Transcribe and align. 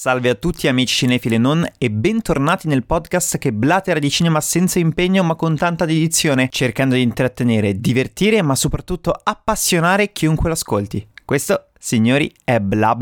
Salve 0.00 0.30
a 0.30 0.34
tutti 0.34 0.66
amici 0.66 0.94
cinefili 0.94 1.34
e 1.34 1.38
non 1.38 1.68
e 1.76 1.90
bentornati 1.90 2.66
nel 2.66 2.86
podcast 2.86 3.36
che 3.36 3.52
blatera 3.52 3.98
di 3.98 4.08
cinema 4.08 4.40
senza 4.40 4.78
impegno 4.78 5.22
ma 5.22 5.34
con 5.34 5.58
tanta 5.58 5.84
dedizione, 5.84 6.48
cercando 6.50 6.94
di 6.94 7.02
intrattenere, 7.02 7.78
divertire 7.78 8.40
ma 8.40 8.54
soprattutto 8.54 9.12
appassionare 9.12 10.10
chiunque 10.10 10.48
l'ascolti. 10.48 11.06
Questo, 11.22 11.66
signori, 11.78 12.32
è 12.42 12.60
Bla 12.60 12.96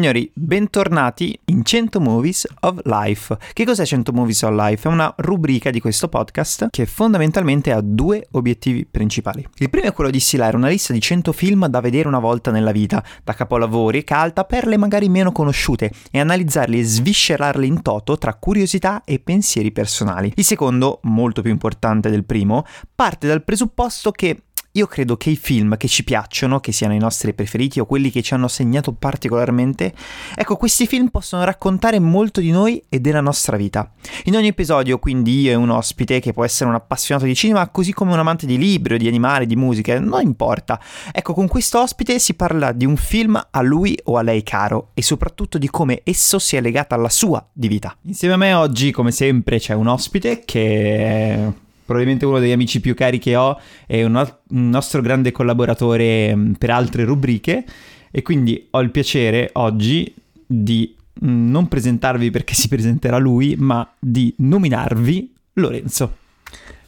Signori, 0.00 0.30
bentornati 0.32 1.38
in 1.48 1.62
100 1.62 2.00
Movies 2.00 2.46
of 2.60 2.80
Life. 2.84 3.36
Che 3.52 3.66
cos'è 3.66 3.84
100 3.84 4.12
Movies 4.12 4.40
of 4.44 4.52
Life? 4.52 4.88
È 4.88 4.90
una 4.90 5.12
rubrica 5.18 5.68
di 5.68 5.78
questo 5.78 6.08
podcast 6.08 6.68
che 6.70 6.86
fondamentalmente 6.86 7.70
ha 7.70 7.82
due 7.82 8.26
obiettivi 8.30 8.86
principali. 8.86 9.46
Il 9.56 9.68
primo 9.68 9.88
è 9.88 9.92
quello 9.92 10.08
di 10.08 10.18
stilare 10.18 10.56
una 10.56 10.68
lista 10.68 10.94
di 10.94 11.02
100 11.02 11.32
film 11.32 11.66
da 11.66 11.80
vedere 11.80 12.08
una 12.08 12.18
volta 12.18 12.50
nella 12.50 12.72
vita, 12.72 13.04
da 13.22 13.34
capolavori 13.34 14.02
che 14.02 14.14
alta 14.14 14.44
perle 14.44 14.78
magari 14.78 15.10
meno 15.10 15.32
conosciute, 15.32 15.92
e 16.10 16.18
analizzarli 16.18 16.78
e 16.78 16.84
sviscerarli 16.84 17.66
in 17.66 17.82
toto 17.82 18.16
tra 18.16 18.32
curiosità 18.32 19.02
e 19.04 19.18
pensieri 19.18 19.70
personali. 19.70 20.32
Il 20.34 20.44
secondo, 20.46 21.00
molto 21.02 21.42
più 21.42 21.50
importante 21.50 22.08
del 22.08 22.24
primo, 22.24 22.64
parte 22.94 23.26
dal 23.26 23.44
presupposto 23.44 24.12
che 24.12 24.44
io 24.72 24.86
credo 24.86 25.16
che 25.16 25.30
i 25.30 25.36
film 25.36 25.76
che 25.76 25.88
ci 25.88 26.04
piacciono, 26.04 26.60
che 26.60 26.70
siano 26.70 26.94
i 26.94 26.98
nostri 26.98 27.34
preferiti 27.34 27.80
o 27.80 27.86
quelli 27.86 28.10
che 28.10 28.22
ci 28.22 28.34
hanno 28.34 28.46
segnato 28.46 28.92
particolarmente, 28.92 29.92
ecco, 30.34 30.56
questi 30.56 30.86
film 30.86 31.08
possono 31.08 31.42
raccontare 31.42 31.98
molto 31.98 32.40
di 32.40 32.50
noi 32.50 32.80
e 32.88 33.00
della 33.00 33.20
nostra 33.20 33.56
vita. 33.56 33.90
In 34.24 34.36
ogni 34.36 34.48
episodio, 34.48 34.98
quindi, 34.98 35.40
io 35.40 35.50
e 35.50 35.54
un 35.54 35.70
ospite, 35.70 36.20
che 36.20 36.32
può 36.32 36.44
essere 36.44 36.68
un 36.68 36.76
appassionato 36.76 37.26
di 37.26 37.34
cinema, 37.34 37.68
così 37.68 37.92
come 37.92 38.12
un 38.12 38.18
amante 38.20 38.46
di 38.46 38.58
libri, 38.58 38.98
di 38.98 39.08
animali, 39.08 39.46
di 39.46 39.56
musica, 39.56 39.98
non 39.98 40.22
importa. 40.22 40.80
Ecco, 41.12 41.34
con 41.34 41.48
questo 41.48 41.80
ospite 41.80 42.18
si 42.20 42.34
parla 42.34 42.70
di 42.70 42.84
un 42.84 42.96
film 42.96 43.40
a 43.50 43.60
lui 43.62 43.98
o 44.04 44.16
a 44.16 44.22
lei 44.22 44.42
caro 44.44 44.90
e 44.94 45.02
soprattutto 45.02 45.58
di 45.58 45.68
come 45.68 46.02
esso 46.04 46.38
sia 46.38 46.60
legato 46.60 46.94
alla 46.94 47.08
sua 47.08 47.44
di 47.52 47.66
vita. 47.66 47.96
Insieme 48.02 48.34
a 48.34 48.36
me 48.36 48.54
oggi, 48.54 48.92
come 48.92 49.10
sempre, 49.10 49.58
c'è 49.58 49.74
un 49.74 49.88
ospite 49.88 50.42
che 50.44 51.52
probabilmente 51.90 52.24
uno 52.24 52.38
degli 52.38 52.52
amici 52.52 52.78
più 52.80 52.94
cari 52.94 53.18
che 53.18 53.34
ho, 53.34 53.60
è 53.84 54.04
un, 54.04 54.14
un 54.14 54.68
nostro 54.68 55.02
grande 55.02 55.32
collaboratore 55.32 56.36
mm, 56.36 56.52
per 56.52 56.70
altre 56.70 57.02
rubriche 57.02 57.64
e 58.12 58.22
quindi 58.22 58.68
ho 58.70 58.80
il 58.80 58.92
piacere 58.92 59.50
oggi 59.54 60.14
di 60.46 60.94
mm, 61.24 61.50
non 61.50 61.66
presentarvi 61.66 62.30
perché 62.30 62.54
si 62.54 62.68
presenterà 62.68 63.18
lui, 63.18 63.56
ma 63.58 63.92
di 63.98 64.32
nominarvi 64.38 65.34
Lorenzo. 65.54 66.18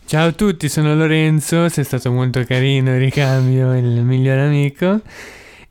Ciao 0.07 0.29
a 0.29 0.33
tutti, 0.33 0.69
sono 0.69 0.95
Lorenzo, 0.95 1.69
sei 1.69 1.83
stato 1.83 2.13
molto 2.13 2.45
carino, 2.45 2.97
ricambio 2.97 3.77
il 3.77 4.05
migliore 4.05 4.43
amico. 4.43 5.01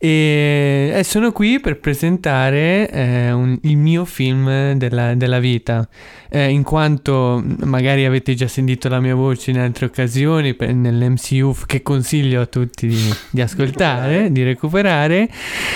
E 0.03 1.01
sono 1.03 1.31
qui 1.31 1.59
per 1.59 1.77
presentare 1.77 2.89
eh, 2.89 3.31
un, 3.31 3.55
il 3.61 3.77
mio 3.77 4.03
film 4.03 4.73
della, 4.73 5.13
della 5.13 5.37
vita, 5.37 5.87
eh, 6.27 6.49
in 6.49 6.63
quanto 6.63 7.43
magari 7.65 8.05
avete 8.05 8.33
già 8.33 8.47
sentito 8.47 8.89
la 8.89 8.99
mia 8.99 9.13
voce 9.13 9.51
in 9.51 9.59
altre 9.59 9.85
occasioni 9.85 10.55
per, 10.55 10.73
nell'MCU 10.73 11.55
che 11.67 11.83
consiglio 11.83 12.41
a 12.41 12.47
tutti 12.47 12.87
di, 12.87 13.13
di 13.29 13.41
ascoltare, 13.41 14.31
di 14.31 14.41
recuperare. 14.41 15.29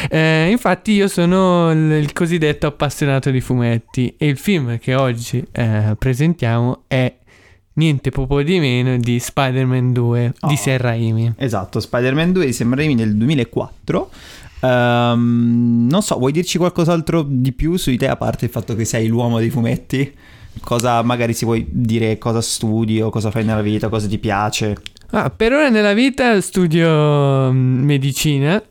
Eh, 0.09 0.47
infatti 0.49 0.93
io 0.93 1.07
sono 1.07 1.69
il, 1.69 1.91
il, 1.91 2.11
cosiddetto 2.11 2.65
appassionato 2.65 3.29
di 3.29 3.41
fumetti 3.41 4.15
e 4.17 4.25
il 4.25 4.39
film 4.39 4.79
che 4.79 4.95
oggi 4.95 5.45
eh, 5.51 5.95
presentiamo 6.00 6.85
è 6.88 7.13
niente 7.75 8.09
poco 8.12 8.41
di 8.41 8.59
meno 8.59 8.97
di 8.97 9.19
Spider-Man 9.19 9.94
2 9.94 10.34
oh, 10.40 10.47
di 10.47 10.56
Sam 10.56 10.78
Raimi. 10.78 11.34
Esatto, 11.38 11.80
Spider-Man 11.80 12.31
2 12.31 12.46
di 12.46 12.53
Sam 12.53 12.75
Raimi 12.75 12.96
nel 12.96 13.16
2004. 13.16 14.09
Um, 14.62 15.88
non 15.90 16.02
so, 16.02 16.18
vuoi 16.18 16.31
dirci 16.31 16.58
qualcos'altro 16.58 17.24
di 17.28 17.52
più 17.52 17.75
su 17.75 17.90
di 17.90 17.97
te 17.97 18.08
a 18.08 18.16
parte 18.16 18.46
il 18.46 18.52
fatto 18.52 18.75
che 18.75 18.86
sei 18.86 19.08
l'uomo 19.08 19.40
dei 19.40 19.50
fumetti? 19.50 20.13
Cosa 20.62 21.02
magari 21.03 21.34
si 21.34 21.46
vuoi 21.46 21.68
dire, 21.69 22.18
cosa 22.18 22.41
studi 22.41 23.02
o 23.02 23.09
cosa 23.09 23.30
fai 23.30 23.44
nella 23.44 23.62
vita, 23.62 23.90
cosa 23.90 24.07
ti 24.07 24.18
piace? 24.18 24.75
Ah, 25.12 25.30
per 25.30 25.53
ora 25.53 25.69
nella 25.69 25.94
vita 25.94 26.40
studio 26.42 27.52
mm, 27.52 27.84
medicina, 27.84 28.62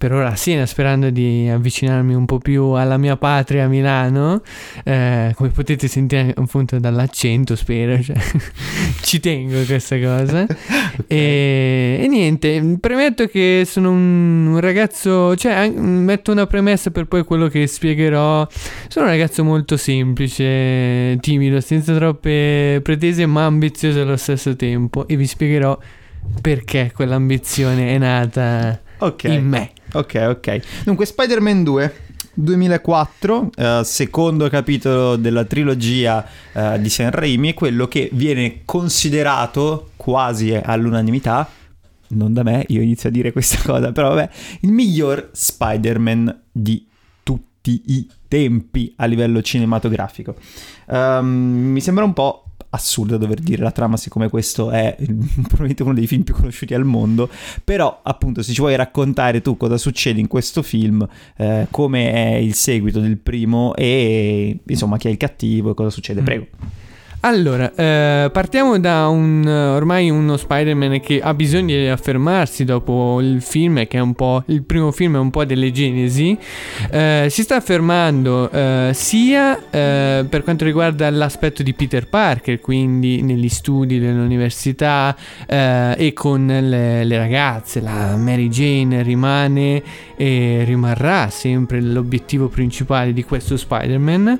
per 0.00 0.12
ora 0.14 0.28
a 0.28 0.34
Siena 0.34 0.64
sperando 0.64 1.10
di 1.10 1.46
avvicinarmi 1.46 2.14
un 2.14 2.24
po' 2.24 2.38
più 2.38 2.70
alla 2.70 2.96
mia 2.96 3.18
patria 3.18 3.68
Milano 3.68 4.40
eh, 4.82 5.34
come 5.36 5.50
potete 5.50 5.88
sentire 5.88 6.32
appunto 6.34 6.78
dall'accento 6.78 7.54
spero 7.54 8.00
cioè, 8.02 8.16
ci 9.04 9.20
tengo 9.20 9.60
a 9.60 9.64
questa 9.66 9.98
cosa 9.98 10.44
okay. 10.48 11.06
e, 11.06 12.00
e, 12.00 12.06
niente 12.08 12.78
premetto 12.80 13.26
che 13.26 13.64
sono 13.66 13.90
un, 13.90 14.46
un 14.46 14.60
ragazzo 14.60 15.36
cioè 15.36 15.68
metto 15.68 16.32
una 16.32 16.46
premessa 16.46 16.90
per 16.90 17.04
poi 17.04 17.22
quello 17.22 17.48
che 17.48 17.66
spiegherò 17.66 18.48
sono 18.88 19.04
un 19.04 19.10
ragazzo 19.10 19.44
molto 19.44 19.76
semplice 19.76 21.18
timido 21.20 21.60
senza 21.60 21.94
troppe 21.94 22.80
pretese 22.82 23.26
ma 23.26 23.44
ambizioso 23.44 24.00
allo 24.00 24.16
stesso 24.16 24.56
tempo 24.56 25.06
e 25.06 25.16
vi 25.16 25.26
spiegherò 25.26 25.78
perché 26.40 26.90
quell'ambizione 26.94 27.94
è 27.94 27.98
nata 27.98 28.80
okay. 28.96 29.34
in 29.34 29.46
me 29.46 29.72
Ok, 29.92 30.26
ok. 30.28 30.60
Dunque, 30.84 31.06
Spider-Man 31.06 31.62
2. 31.64 31.94
2004, 32.32 33.50
eh, 33.56 33.80
secondo 33.84 34.48
capitolo 34.48 35.16
della 35.16 35.44
trilogia 35.44 36.24
eh, 36.52 36.80
di 36.80 36.88
Sam 36.88 37.10
Raimi, 37.10 37.54
quello 37.54 37.88
che 37.88 38.08
viene 38.12 38.62
considerato 38.64 39.90
quasi 39.96 40.54
all'unanimità, 40.54 41.50
non 42.08 42.32
da 42.32 42.42
me, 42.42 42.64
io 42.68 42.80
inizio 42.80 43.08
a 43.08 43.12
dire 43.12 43.32
questa 43.32 43.58
cosa, 43.62 43.92
però 43.92 44.10
vabbè, 44.10 44.30
il 44.60 44.72
miglior 44.72 45.30
Spider-Man 45.32 46.42
di 46.50 46.86
tutti 47.22 47.82
i 47.86 48.08
tempi 48.26 48.94
a 48.96 49.06
livello 49.06 49.42
cinematografico. 49.42 50.36
Um, 50.86 51.26
mi 51.26 51.80
sembra 51.80 52.04
un 52.04 52.12
po' 52.12 52.44
assurdo 52.70 53.16
dover 53.16 53.40
dire 53.40 53.62
la 53.62 53.72
trama 53.72 53.96
siccome 53.96 54.28
questo 54.28 54.70
è 54.70 54.96
probabilmente 55.00 55.82
uno 55.82 55.94
dei 55.94 56.06
film 56.06 56.22
più 56.22 56.34
conosciuti 56.34 56.74
al 56.74 56.84
mondo. 56.84 57.28
Però 57.64 58.00
appunto 58.02 58.42
se 58.42 58.52
ci 58.52 58.60
vuoi 58.60 58.76
raccontare 58.76 59.40
tu 59.40 59.56
cosa 59.56 59.76
succede 59.76 60.20
in 60.20 60.26
questo 60.26 60.62
film 60.62 61.06
eh, 61.36 61.66
come 61.70 62.12
è 62.12 62.34
il 62.36 62.54
seguito 62.54 63.00
del 63.00 63.18
primo 63.18 63.74
e 63.74 64.58
insomma 64.66 64.96
chi 64.96 65.08
è 65.08 65.10
il 65.10 65.16
cattivo 65.16 65.70
e 65.70 65.74
cosa 65.74 65.90
succede. 65.90 66.20
Mm. 66.20 66.24
Allora, 67.22 67.70
eh, 67.74 68.30
partiamo 68.32 68.78
da 68.78 69.08
un, 69.08 69.46
ormai 69.46 70.08
uno 70.08 70.38
Spider-Man 70.38 71.00
che 71.00 71.20
ha 71.20 71.34
bisogno 71.34 71.76
di 71.76 71.86
affermarsi 71.86 72.64
dopo 72.64 73.20
il 73.20 73.42
film, 73.42 73.86
che 73.86 73.98
è 73.98 74.00
un 74.00 74.14
po', 74.14 74.42
il 74.46 74.62
primo 74.62 74.90
film 74.90 75.16
è 75.16 75.18
un 75.18 75.30
po' 75.30 75.44
delle 75.44 75.70
genesi, 75.70 76.36
eh, 76.90 77.26
si 77.28 77.42
sta 77.42 77.56
affermando 77.56 78.50
eh, 78.50 78.92
sia 78.94 79.58
eh, 79.70 80.24
per 80.26 80.42
quanto 80.44 80.64
riguarda 80.64 81.10
l'aspetto 81.10 81.62
di 81.62 81.74
Peter 81.74 82.08
Parker, 82.08 82.58
quindi 82.58 83.20
negli 83.20 83.50
studi 83.50 83.98
dell'università 83.98 85.14
eh, 85.46 85.94
e 85.98 86.12
con 86.14 86.46
le, 86.46 87.04
le 87.04 87.16
ragazze, 87.18 87.82
la 87.82 88.16
Mary 88.16 88.48
Jane 88.48 89.02
rimane 89.02 89.82
e 90.16 90.62
rimarrà 90.64 91.28
sempre 91.28 91.82
l'obiettivo 91.82 92.48
principale 92.48 93.12
di 93.12 93.24
questo 93.24 93.58
Spider-Man 93.58 94.38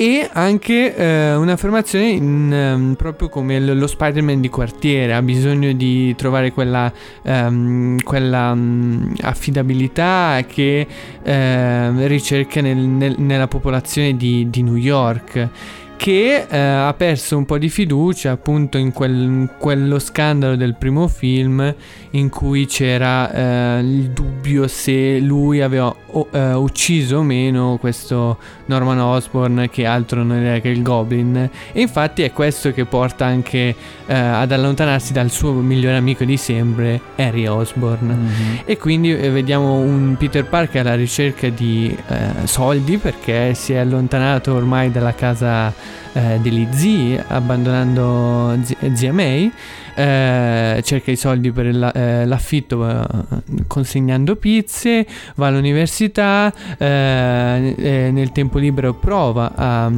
e 0.00 0.30
anche 0.32 0.94
eh, 0.94 1.34
un'affermazione 1.34 2.06
in, 2.06 2.72
um, 2.76 2.94
proprio 2.94 3.28
come 3.28 3.58
lo, 3.58 3.84
Spider-Man 3.88 4.40
di 4.40 4.48
quartiere. 4.48 5.12
Ha 5.12 5.22
bisogno 5.22 5.72
di 5.72 6.14
trovare 6.14 6.52
quella, 6.52 6.92
um, 7.22 8.00
quella 8.04 8.52
um, 8.52 9.12
affidabilità 9.22 10.44
che 10.46 10.86
uh, 11.20 12.06
ricerca 12.06 12.60
nel, 12.60 12.76
nel, 12.76 13.16
nella 13.18 13.48
popolazione 13.48 14.16
di, 14.16 14.48
di 14.48 14.62
New 14.62 14.76
York 14.76 15.48
che 15.98 16.46
eh, 16.48 16.56
ha 16.56 16.94
perso 16.94 17.36
un 17.36 17.44
po' 17.44 17.58
di 17.58 17.68
fiducia 17.68 18.30
appunto 18.30 18.78
in, 18.78 18.92
quel, 18.92 19.14
in, 19.14 19.50
quello 19.58 19.98
scandalo 19.98 20.54
del 20.54 20.76
primo 20.76 21.08
film 21.08 21.74
in 22.10 22.28
cui 22.28 22.66
c'era 22.66 23.32
eh, 23.32 23.80
il 23.80 24.10
dubbio 24.10 24.68
se 24.68 25.18
lui 25.18 25.60
aveva 25.60 25.92
o, 26.10 26.28
eh, 26.30 26.52
ucciso 26.54 27.16
o 27.18 27.22
meno 27.22 27.78
questo 27.80 28.38
Norman 28.66 29.00
Osborn 29.00 29.68
che 29.72 29.86
altro 29.86 30.22
non 30.22 30.36
era 30.38 30.60
che 30.60 30.68
il 30.68 30.82
Goblin 30.82 31.36
e 31.72 31.80
infatti 31.80 32.22
è 32.22 32.32
questo 32.32 32.72
che 32.72 32.84
porta 32.84 33.26
anche 33.26 33.74
eh, 34.06 34.14
ad 34.14 34.52
allontanarsi 34.52 35.12
dal 35.12 35.30
suo 35.30 35.50
migliore 35.50 35.96
amico 35.96 36.22
di 36.22 36.36
sempre 36.36 37.00
Harry 37.16 37.46
Osborn 37.46 38.06
mm-hmm. 38.06 38.56
e 38.64 38.78
quindi 38.78 39.18
eh, 39.18 39.30
vediamo 39.30 39.74
un 39.74 40.14
Peter 40.16 40.44
Parker 40.44 40.86
alla 40.86 40.94
ricerca 40.94 41.48
di 41.48 41.94
eh, 42.06 42.46
soldi 42.46 42.98
perché 42.98 43.54
si 43.54 43.72
è 43.72 43.78
allontanato 43.78 44.54
ormai 44.54 44.92
dalla 44.92 45.14
casa 45.14 45.74
eh, 46.12 46.38
degli 46.42 46.66
zii, 46.70 47.20
abbandonando 47.28 48.56
zi- 48.62 48.76
zia 48.94 49.12
May, 49.12 49.50
eh, 49.94 50.80
cerca 50.84 51.10
i 51.10 51.16
soldi 51.16 51.50
per 51.50 51.74
la- 51.74 51.92
eh, 51.92 52.24
l'affitto 52.26 52.88
eh, 52.88 53.04
consegnando 53.66 54.36
pizze, 54.36 55.06
va 55.36 55.48
all'università, 55.48 56.52
eh, 56.76 58.10
nel 58.12 58.32
tempo 58.32 58.58
libero 58.58 58.94
prova 58.94 59.52
a 59.54 59.90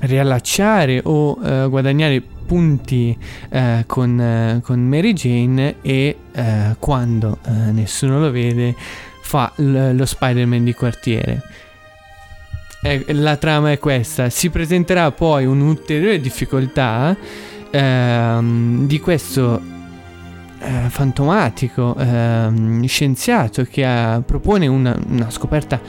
riallacciare 0.00 1.00
o 1.04 1.38
eh, 1.42 1.66
guadagnare 1.68 2.20
punti 2.46 3.16
eh, 3.48 3.84
con, 3.86 4.20
eh, 4.20 4.60
con 4.62 4.80
Mary 4.80 5.12
Jane 5.14 5.76
e 5.80 6.16
eh, 6.32 6.76
quando 6.78 7.38
nessuno 7.72 8.20
lo 8.20 8.30
vede 8.30 8.74
fa 9.22 9.50
l- 9.56 9.94
lo 9.96 10.04
Spider-Man 10.04 10.62
di 10.64 10.74
quartiere. 10.74 11.42
Eh, 12.86 13.02
la 13.14 13.36
trama 13.36 13.70
è 13.72 13.78
questa, 13.78 14.28
si 14.28 14.50
presenterà 14.50 15.10
poi 15.10 15.46
un'ulteriore 15.46 16.20
difficoltà 16.20 17.16
ehm, 17.70 18.86
di 18.86 19.00
questo 19.00 19.58
eh, 20.58 20.90
fantomatico 20.90 21.96
ehm, 21.96 22.84
scienziato 22.84 23.64
che 23.64 23.86
ha- 23.86 24.20
propone 24.20 24.66
una, 24.66 24.94
una 25.08 25.30
scoperta 25.30 25.80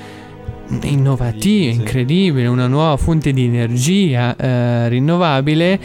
innovativa, 0.83 1.71
Sì. 1.71 1.79
incredibile, 1.79 2.47
una 2.47 2.67
nuova 2.67 2.97
fonte 2.97 3.31
di 3.31 3.45
energia 3.45 4.35
eh, 4.35 4.89
rinnovabile 4.89 5.79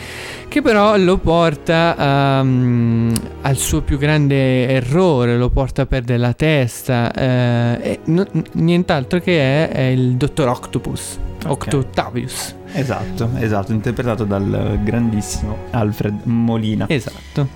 che 0.49 0.63
però 0.63 0.97
lo 0.97 1.19
porta 1.19 2.41
um, 2.43 3.13
al 3.43 3.57
suo 3.57 3.83
più 3.83 3.99
grande 3.99 4.69
errore, 4.69 5.37
lo 5.37 5.49
porta 5.51 5.83
a 5.83 5.87
perdere 5.87 6.19
la 6.19 6.33
testa, 6.33 7.13
eh, 7.13 7.79
e 7.83 7.99
n- 8.07 8.27
nient'altro 8.53 9.21
che 9.21 9.69
è, 9.69 9.69
è 9.71 9.83
il 9.83 10.15
dottor 10.17 10.49
Octopus, 10.49 11.19
Ok. 11.47 11.51
Octotavius. 11.51 12.55
Esatto, 12.73 13.31
esatto, 13.39 13.73
interpretato 13.73 14.25
dal 14.25 14.79
grandissimo 14.83 15.57
Alfred 15.71 16.21
Molina. 16.25 16.87
Esatto. 16.89 17.47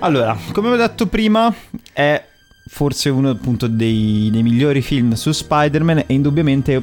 Allora, 0.00 0.36
come 0.52 0.68
ho 0.70 0.76
detto 0.76 1.06
prima, 1.06 1.52
è 1.92 2.22
forse 2.66 3.08
uno 3.08 3.30
appunto 3.30 3.66
dei, 3.66 4.28
dei 4.30 4.42
migliori 4.42 4.82
film 4.82 5.12
su 5.12 5.32
Spider-Man 5.32 6.04
e 6.06 6.14
indubbiamente 6.14 6.82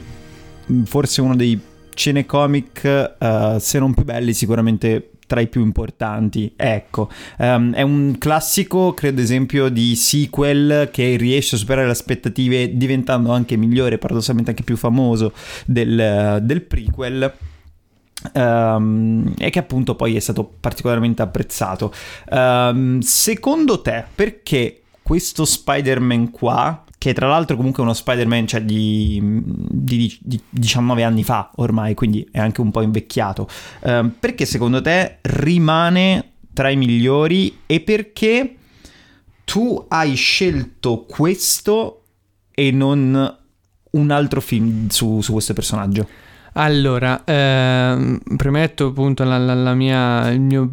mh, 0.66 0.84
forse 0.84 1.22
uno 1.22 1.36
dei 1.36 1.60
cinecomic, 1.94 3.16
eh, 3.20 3.58
se 3.60 3.80
non 3.80 3.94
più 3.94 4.04
belli, 4.04 4.34
sicuramente 4.34 5.10
tra 5.28 5.42
i 5.42 5.48
più 5.48 5.62
importanti. 5.62 6.54
Ecco, 6.56 7.10
Ehm, 7.38 7.74
è 7.74 7.82
un 7.82 8.16
classico, 8.18 8.94
credo 8.94 9.22
esempio, 9.22 9.70
di 9.70 9.96
sequel 9.96 10.90
che 10.92 11.16
riesce 11.16 11.56
a 11.56 11.58
superare 11.58 11.86
le 11.86 11.92
aspettative 11.92 12.76
diventando 12.78 13.32
anche 13.32 13.56
migliore, 13.58 13.98
paradossalmente 13.98 14.52
anche 14.52 14.64
più 14.64 14.78
famoso 14.78 15.34
del, 15.66 16.40
del 16.44 16.62
prequel. 16.62 17.34
Ehm, 18.34 19.34
e 19.38 19.50
che 19.50 19.60
appunto 19.60 19.96
poi 19.96 20.16
è 20.16 20.20
stato 20.20 20.50
particolarmente 20.60 21.22
apprezzato. 21.22 21.92
Ehm, 22.30 23.00
secondo 23.00 23.82
te, 23.82 24.04
perché 24.14 24.83
questo 25.04 25.46
Spider-Man 25.46 26.32
qua, 26.32 26.84
che 26.98 27.14
tra 27.14 27.28
l'altro 27.28 27.56
comunque 27.58 27.82
è 27.84 27.86
uno 27.86 27.94
Spider-Man 27.94 28.48
cioè, 28.48 28.62
di, 28.64 29.20
di- 29.24 30.18
di 30.22 30.42
19 30.50 31.04
anni 31.04 31.24
fa 31.24 31.52
ormai, 31.56 31.94
quindi 31.94 32.28
è 32.32 32.40
anche 32.40 32.62
un 32.62 32.72
po' 32.72 32.82
invecchiato, 32.82 33.48
ehm, 33.82 34.16
perché 34.20 34.46
secondo 34.46 34.82
te 34.82 35.18
rimane 35.22 36.32
tra 36.54 36.70
i 36.70 36.76
migliori 36.78 37.60
e 37.66 37.82
perché 37.82 38.56
tu 39.44 39.86
hai 39.90 40.16
scelto 40.16 41.04
questo 41.08 42.04
e 42.52 42.72
non 42.72 43.38
un 43.92 44.12
altro 44.12 44.40
film 44.42 44.88
su, 44.90 45.20
su 45.22 45.34
questo 45.34 45.54
personaggio? 45.54 46.08
Allora, 46.54 47.24
ehm, 47.26 48.20
premetto 48.38 48.88
appunto 48.88 49.24
la, 49.24 49.38
la- 49.38 49.54
la 49.56 49.74
mia, 49.74 50.30
il 50.30 50.40
mio 50.40 50.72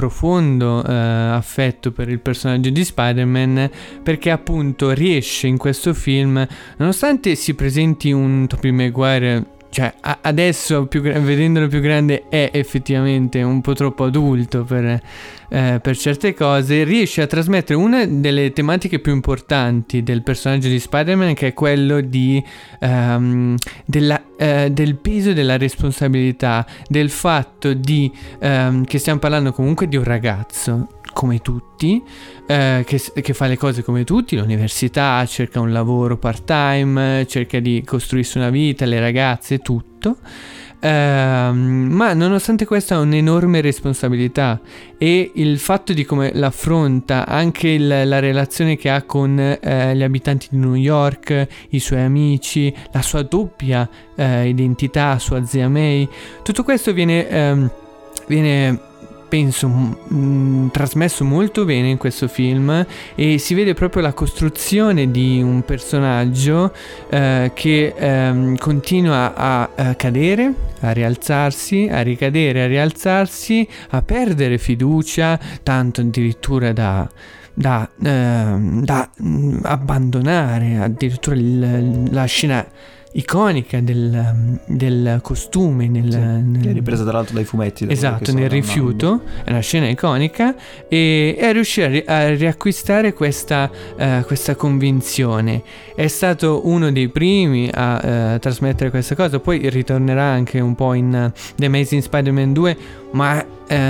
profondo 0.00 0.82
eh, 0.82 0.94
affetto 0.94 1.92
per 1.92 2.08
il 2.08 2.20
personaggio 2.20 2.70
di 2.70 2.82
Spider-Man 2.82 3.70
perché 4.02 4.30
appunto 4.30 4.92
riesce 4.92 5.46
in 5.46 5.58
questo 5.58 5.92
film, 5.92 6.46
nonostante 6.78 7.34
si 7.34 7.54
presenti 7.54 8.10
un 8.10 8.46
Tobey 8.46 8.70
Maguire, 8.70 9.44
cioè 9.70 9.94
adesso 10.22 10.86
più 10.86 11.00
vedendolo 11.00 11.68
più 11.68 11.80
grande 11.80 12.24
è 12.28 12.50
effettivamente 12.52 13.40
un 13.42 13.60
po' 13.60 13.72
troppo 13.72 14.04
adulto 14.04 14.64
per, 14.64 15.00
eh, 15.48 15.78
per 15.80 15.96
certe 15.96 16.34
cose, 16.34 16.82
riesce 16.82 17.22
a 17.22 17.26
trasmettere 17.26 17.78
una 17.78 18.04
delle 18.04 18.52
tematiche 18.52 18.98
più 18.98 19.12
importanti 19.12 20.02
del 20.02 20.22
personaggio 20.22 20.68
di 20.68 20.78
Spider-Man 20.78 21.34
che 21.34 21.48
è 21.48 21.54
quello 21.54 22.00
di 22.00 22.42
ehm, 22.80 23.56
della- 23.84 24.22
eh, 24.36 24.70
del 24.72 24.96
peso 24.96 25.32
della 25.32 25.56
responsabilità, 25.56 26.66
del 26.88 27.10
fatto 27.10 27.72
di 27.72 28.10
ehm, 28.40 28.84
che 28.84 28.98
stiamo 28.98 29.20
parlando 29.20 29.52
comunque 29.52 29.86
di 29.86 29.96
un 29.96 30.04
ragazzo 30.04 30.88
come 31.20 31.42
tutti, 31.42 32.02
eh, 32.46 32.82
che, 32.86 32.98
che 33.20 33.34
fa 33.34 33.46
le 33.46 33.58
cose 33.58 33.82
come 33.82 34.04
tutti, 34.04 34.38
l'università, 34.38 35.22
cerca 35.26 35.60
un 35.60 35.70
lavoro 35.70 36.16
part-time, 36.16 37.26
cerca 37.26 37.60
di 37.60 37.82
costruirsi 37.84 38.38
una 38.38 38.48
vita, 38.48 38.86
le 38.86 39.00
ragazze, 39.00 39.58
tutto. 39.58 40.16
Ehm, 40.82 41.88
ma 41.90 42.14
nonostante 42.14 42.64
questo 42.64 42.94
ha 42.94 43.00
un'enorme 43.00 43.60
responsabilità 43.60 44.58
e 44.96 45.32
il 45.34 45.58
fatto 45.58 45.92
di 45.92 46.06
come 46.06 46.30
l'affronta, 46.32 47.26
anche 47.26 47.68
il- 47.68 47.86
la 47.86 48.18
relazione 48.18 48.76
che 48.76 48.88
ha 48.88 49.02
con 49.02 49.38
eh, 49.38 49.94
gli 49.94 50.02
abitanti 50.02 50.46
di 50.50 50.56
New 50.56 50.72
York, 50.74 51.46
i 51.68 51.80
suoi 51.80 52.00
amici, 52.00 52.74
la 52.92 53.02
sua 53.02 53.20
doppia 53.20 53.86
eh, 54.16 54.48
identità, 54.48 55.18
sua 55.18 55.44
zia 55.44 55.68
May, 55.68 56.08
tutto 56.42 56.62
questo 56.62 56.94
viene, 56.94 57.28
ehm, 57.28 57.70
viene 58.26 58.88
penso 59.30 59.68
mm, 60.12 60.68
trasmesso 60.68 61.24
molto 61.24 61.64
bene 61.64 61.88
in 61.88 61.96
questo 61.96 62.28
film 62.28 62.84
e 63.14 63.38
si 63.38 63.54
vede 63.54 63.72
proprio 63.72 64.02
la 64.02 64.12
costruzione 64.12 65.10
di 65.10 65.40
un 65.40 65.62
personaggio 65.64 66.74
eh, 67.08 67.52
che 67.54 67.94
ehm, 67.96 68.56
continua 68.58 69.32
a, 69.34 69.70
a 69.76 69.94
cadere, 69.94 70.52
a 70.80 70.90
rialzarsi, 70.90 71.88
a 71.90 72.02
ricadere, 72.02 72.64
a 72.64 72.66
rialzarsi, 72.66 73.66
a 73.90 74.02
perdere 74.02 74.58
fiducia, 74.58 75.38
tanto 75.62 76.00
addirittura 76.02 76.72
da 76.72 77.08
da, 77.52 77.86
ehm, 78.02 78.84
da, 78.84 79.10
mm, 79.22 79.58
abbandonare 79.64 80.78
addirittura 80.78 81.36
il- 81.36 82.08
la 82.10 82.24
scena 82.24 82.64
iconica 83.12 83.80
del, 83.80 84.58
del 84.66 85.18
costume 85.22 85.88
nel, 85.88 86.10
Sì, 86.12 86.18
nel- 86.18 86.60
Che 86.62 86.70
è 86.70 86.72
ripresa 86.72 87.02
tra 87.02 87.12
l'altro 87.12 87.34
dai 87.34 87.44
fumetti. 87.44 87.84
da 87.86 87.92
Esatto, 87.92 88.32
nel 88.32 88.48
rifiuto, 88.48 89.22
è 89.44 89.50
una 89.50 89.60
scena 89.60 89.88
iconica 89.88 90.54
e, 90.88 91.34
e 91.38 91.44
a 91.46 91.50
riuscire 91.52 91.86
a, 91.86 91.90
ri- 91.90 92.04
a 92.06 92.34
riacquistare 92.34 93.12
questa, 93.12 93.68
eh, 93.96 94.22
questa 94.26 94.54
convinzione. 94.54 95.62
È 95.94 96.06
stato 96.06 96.66
uno 96.68 96.92
dei 96.92 97.08
primi 97.08 97.68
a 97.72 98.00
eh, 98.34 98.38
trasmettere 98.38 98.90
questa 98.90 99.14
cosa, 99.14 99.40
poi 99.40 99.68
ritornerà 99.68 100.22
anche 100.24 100.60
un 100.60 100.74
po' 100.74 100.94
in 100.94 101.12
eh, 101.14 101.32
The 101.56 101.66
Amazing 101.66 102.02
Spider-Man 102.02 102.52
2, 102.52 102.76
ma 103.12 103.44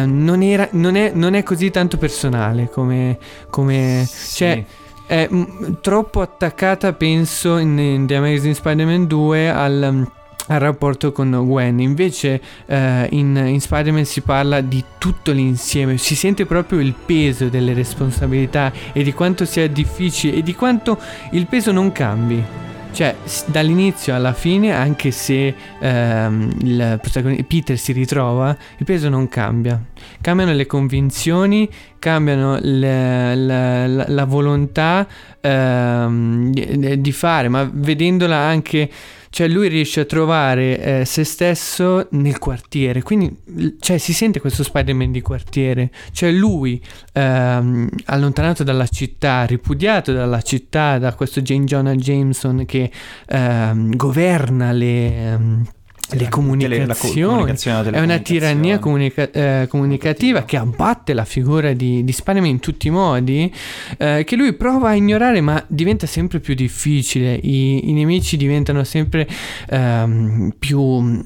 non, 0.07 0.43
era- 0.43 0.69
non 0.73 0.95
è, 0.97 1.11
non 1.15 1.35
è 1.35 1.43
così 1.43 1.71
tanto 1.71 1.97
personale 1.99 2.69
come... 2.71 3.19
come 3.51 4.07
cioè, 4.33 4.65
Sì. 4.67 4.89
È 5.11 5.29
mm, 5.29 5.73
troppo 5.81 6.21
attaccata, 6.21 6.93
penso, 6.93 7.57
in, 7.57 7.77
in 7.77 8.07
The 8.07 8.15
Amazing 8.15 8.55
Spider-Man 8.55 9.09
2 9.09 9.51
al, 9.51 9.89
mm, 9.93 10.03
al 10.47 10.61
rapporto 10.61 11.11
con 11.11 11.31
Gwen. 11.47 11.81
Invece 11.81 12.41
eh, 12.67 13.09
in, 13.11 13.35
in 13.35 13.61
Spider-Man 13.61 14.05
si 14.05 14.21
parla 14.21 14.61
di 14.61 14.85
tutto 14.99 15.33
l'insieme, 15.33 15.99
si 15.99 16.15
sente 16.15 16.47
proprio 16.47 16.79
il 16.79 16.95
peso 16.95 17.49
delle 17.49 17.73
responsabilità 17.73 18.73
e 18.93 19.03
di 19.03 19.13
quanto 19.13 19.45
sia 19.45 19.67
difficile 19.69 20.37
e 20.37 20.43
di 20.45 20.55
quanto 20.55 20.97
il 21.33 21.49
peso 21.49 21.73
non 21.73 21.91
cambi. 21.91 22.70
Cioè, 22.93 23.15
dall'inizio 23.47 24.15
alla 24.15 24.33
fine, 24.33 24.73
anche 24.75 25.11
se 25.11 25.55
ehm, 25.81 26.51
il 26.63 26.99
protagonista 27.01 27.45
Peter 27.47 27.79
si 27.79 27.93
ritrova, 27.93 28.55
il 28.79 28.85
peso 28.85 29.09
non 29.09 29.29
cambia. 29.29 29.81
Cambiano 30.21 30.53
le 30.53 30.67
convinzioni, 30.67 31.69
cambiano 31.99 32.59
le- 32.61 33.35
la, 33.37 33.87
la- 33.87 34.05
la 34.09 34.25
volontà 34.25 35.07
ehm, 35.41 36.51
di, 36.51 37.01
di 37.01 37.13
fare, 37.13 37.49
ma 37.49 37.69
vedendola 37.73 38.37
anche, 38.37 38.91
cioè 39.31 39.47
lui 39.47 39.69
riesce 39.69 40.01
a 40.01 40.05
trovare 40.05 41.01
eh, 41.01 41.05
se 41.05 41.23
stesso 41.23 42.09
nel 42.11 42.39
quartiere, 42.39 43.03
quindi 43.03 43.35
cioè, 43.79 43.97
si 43.99 44.13
sente 44.13 44.41
questo 44.41 44.65
Spider-Man 44.65 45.13
di 45.13 45.23
quartiere, 45.23 45.91
cioè 46.13 46.33
lui 46.33 46.83
ehm, 47.13 47.89
allontanato 48.07 48.65
dalla 48.65 48.89
città, 48.89 49.45
ripudiato 49.45 50.13
dalla 50.13 50.43
città, 50.43 50.99
da 50.99 51.15
questo 51.15 51.41
Jane 51.43 51.65
Jonah 51.65 51.95
Jameson 51.95 52.65
che 52.67 52.91
ehm, 53.29 53.95
governa 53.97 54.73
le... 54.73 55.17
ehm, 55.17 55.67
le 56.13 56.29
comunicazioni, 56.29 57.27
comunicazione, 57.27 57.91
è 57.91 58.01
una 58.01 58.19
tirannia 58.19 58.79
comunica- 58.79 59.31
eh, 59.31 59.67
comunicativa 59.69 60.45
che 60.45 60.57
abbatte 60.57 61.13
la 61.13 61.25
figura 61.25 61.73
di, 61.73 62.05
di 62.05 62.13
Spider-Man 62.13 62.51
in 62.51 62.61
tutti 62.61 62.89
i 62.89 62.91
modi, 62.91 63.53
eh, 63.99 64.25
che 64.25 64.37
lui 64.37 64.53
prova 64.55 64.91
a 64.91 64.95
ignorare 64.95 65.41
ma 65.41 65.63
diventa 65.67 66.07
sempre 66.07 66.41
più 66.41 66.55
difficile, 66.55 67.35
i, 67.35 67.91
i 67.91 67.93
nemici 67.93 68.37
diventano 68.37 68.85
sempre 68.85 69.29
ehm, 69.69 70.55
più, 70.59 71.23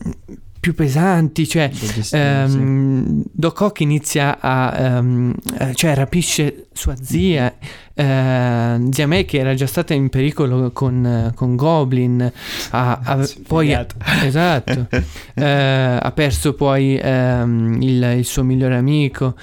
più 0.61 0.75
pesanti, 0.75 1.47
cioè 1.47 1.71
ehm. 2.13 3.23
Doc 3.31 3.61
Ock 3.61 3.81
inizia 3.81 4.39
a, 4.41 4.99
um, 4.99 5.35
cioè 5.75 5.95
rapisce 5.95 6.67
sua 6.73 6.95
zia, 7.01 7.55
eh, 7.95 8.89
zia 8.91 9.07
May 9.07 9.25
che 9.25 9.39
era 9.39 9.55
già 9.55 9.67
stata 9.67 9.95
in 9.95 10.09
pericolo 10.09 10.73
con, 10.73 11.33
con 11.35 11.57
Goblin, 11.57 12.33
ha, 12.71 13.01
ha 13.03 13.29
poi, 13.47 13.73
esatto, 14.25 14.89
eh, 15.35 15.99
ha 16.01 16.13
perso 16.13 16.55
poi 16.55 16.99
ehm, 17.01 17.81
il, 17.81 18.15
il 18.19 18.25
suo 18.25 18.43
migliore 18.43 18.77
amico 18.77 19.35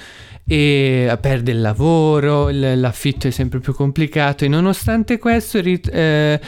e 0.44 1.16
perde 1.20 1.52
il 1.52 1.60
lavoro, 1.60 2.48
l'affitto 2.50 3.28
è 3.28 3.30
sempre 3.30 3.60
più 3.60 3.72
complicato 3.74 4.44
e 4.44 4.48
nonostante 4.48 5.18
questo 5.18 5.60
rit- 5.60 5.88
eh, 5.92 6.40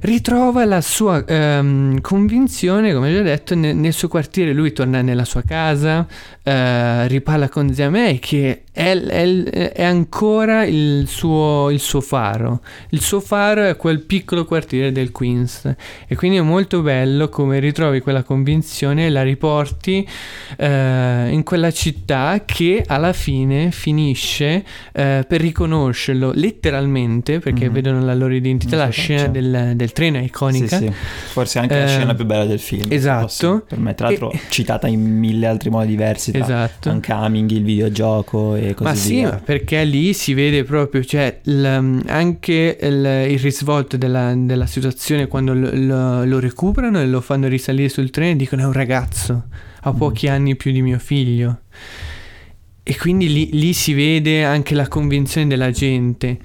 ritrova 0.00 0.64
la 0.64 0.80
sua 0.80 1.22
ehm, 1.24 2.00
convinzione, 2.00 2.94
come 2.94 3.12
già 3.12 3.20
detto, 3.20 3.54
nel, 3.54 3.76
nel, 3.76 3.92
suo 3.92 4.08
quartiere. 4.08 4.52
Lui 4.52 4.72
torna 4.72 5.02
nella 5.02 5.24
sua 5.24 5.42
casa, 5.42 6.06
eh, 6.42 7.06
riparla 7.06 7.48
con 7.48 7.72
zia 7.72 7.90
May 7.90 8.18
che 8.18 8.62
è, 8.72 8.96
è, 8.96 9.72
è 9.72 9.84
ancora 9.84 10.64
il 10.64 11.04
suo, 11.06 11.70
il 11.70 11.80
suo, 11.80 12.00
faro. 12.00 12.60
Il 12.90 13.00
suo 13.00 13.20
faro 13.20 13.64
è 13.64 13.76
quel 13.76 14.00
piccolo 14.00 14.44
quartiere 14.44 14.92
del 14.92 15.12
Queens 15.12 15.74
e 16.06 16.16
quindi 16.16 16.38
è 16.38 16.40
molto 16.40 16.80
bello 16.80 17.28
come 17.28 17.58
ritrovi 17.58 18.00
quella 18.00 18.22
convinzione 18.22 19.06
e 19.06 19.10
la 19.10 19.22
riporti 19.22 20.06
eh, 20.56 21.28
in 21.30 21.42
quella 21.42 21.70
città 21.70 22.42
che 22.46 22.84
alla 22.86 23.12
fine 23.12 23.70
finisce 23.70 24.64
eh, 24.92 25.24
per 25.26 25.40
riconoscerlo 25.40 26.32
letteralmente 26.34 27.38
perché 27.40 27.64
mm-hmm. 27.64 27.74
vedono 27.74 28.04
la 28.04 28.14
loro 28.14 28.34
identità, 28.34 28.76
la 28.76 28.88
scena 28.88 29.26
del, 29.28 29.72
del, 29.74 29.92
treno 29.92 30.18
è 30.18 30.22
iconica. 30.22 30.78
Sì, 30.78 30.86
sì. 30.86 30.92
Forse 30.92 31.58
anche 31.58 31.78
la 31.78 31.86
scena 31.86 32.14
più 32.14 32.24
bella 32.24 32.46
del 32.46 32.60
film. 32.60 32.86
Esatto. 32.90 33.64
Per 33.68 33.78
me, 33.78 33.94
tra 33.94 34.08
l'altro, 34.08 34.30
e... 34.30 34.40
citata 34.48 34.86
in 34.86 35.00
mille 35.00 35.46
altri 35.46 35.68
modi 35.68 35.88
diversi 35.88 36.10
diversi 36.12 36.36
esatto. 36.36 36.90
Uncoming, 36.90 37.50
il 37.50 37.62
videogioco 37.62 38.54
e 38.54 38.61
così 38.74 38.82
ma 38.82 38.92
via. 38.92 39.30
Ma 39.30 39.36
sì, 39.36 39.42
perché 39.44 39.84
lì 39.84 40.12
si 40.12 40.34
vede 40.34 40.64
proprio, 40.64 41.04
cioè, 41.04 41.40
l, 41.42 41.64
anche 42.06 42.78
il, 42.80 43.26
il 43.30 43.38
risvolto 43.38 43.96
della, 43.96 44.32
della, 44.34 44.66
situazione 44.66 45.26
quando 45.26 45.54
lo, 45.54 45.70
lo, 45.72 46.24
lo, 46.24 46.38
recuperano 46.38 47.00
e 47.00 47.06
lo 47.06 47.20
fanno 47.20 47.48
risalire 47.48 47.88
sul 47.88 48.10
treno 48.10 48.32
e 48.32 48.36
dicono 48.36 48.62
è 48.62 48.64
un 48.64 48.72
ragazzo, 48.72 49.44
ha 49.80 49.92
mm. 49.92 49.96
pochi 49.96 50.28
mm. 50.28 50.32
anni 50.32 50.56
più 50.56 50.72
di 50.72 50.82
mio 50.82 50.98
figlio. 50.98 51.60
E 52.82 52.96
quindi 52.96 53.32
lì, 53.32 53.50
lì 53.52 53.72
si 53.72 53.92
vede 53.92 54.44
anche 54.44 54.74
la 54.74 54.88
convinzione 54.88 55.46
della 55.46 55.70
gente 55.70 56.38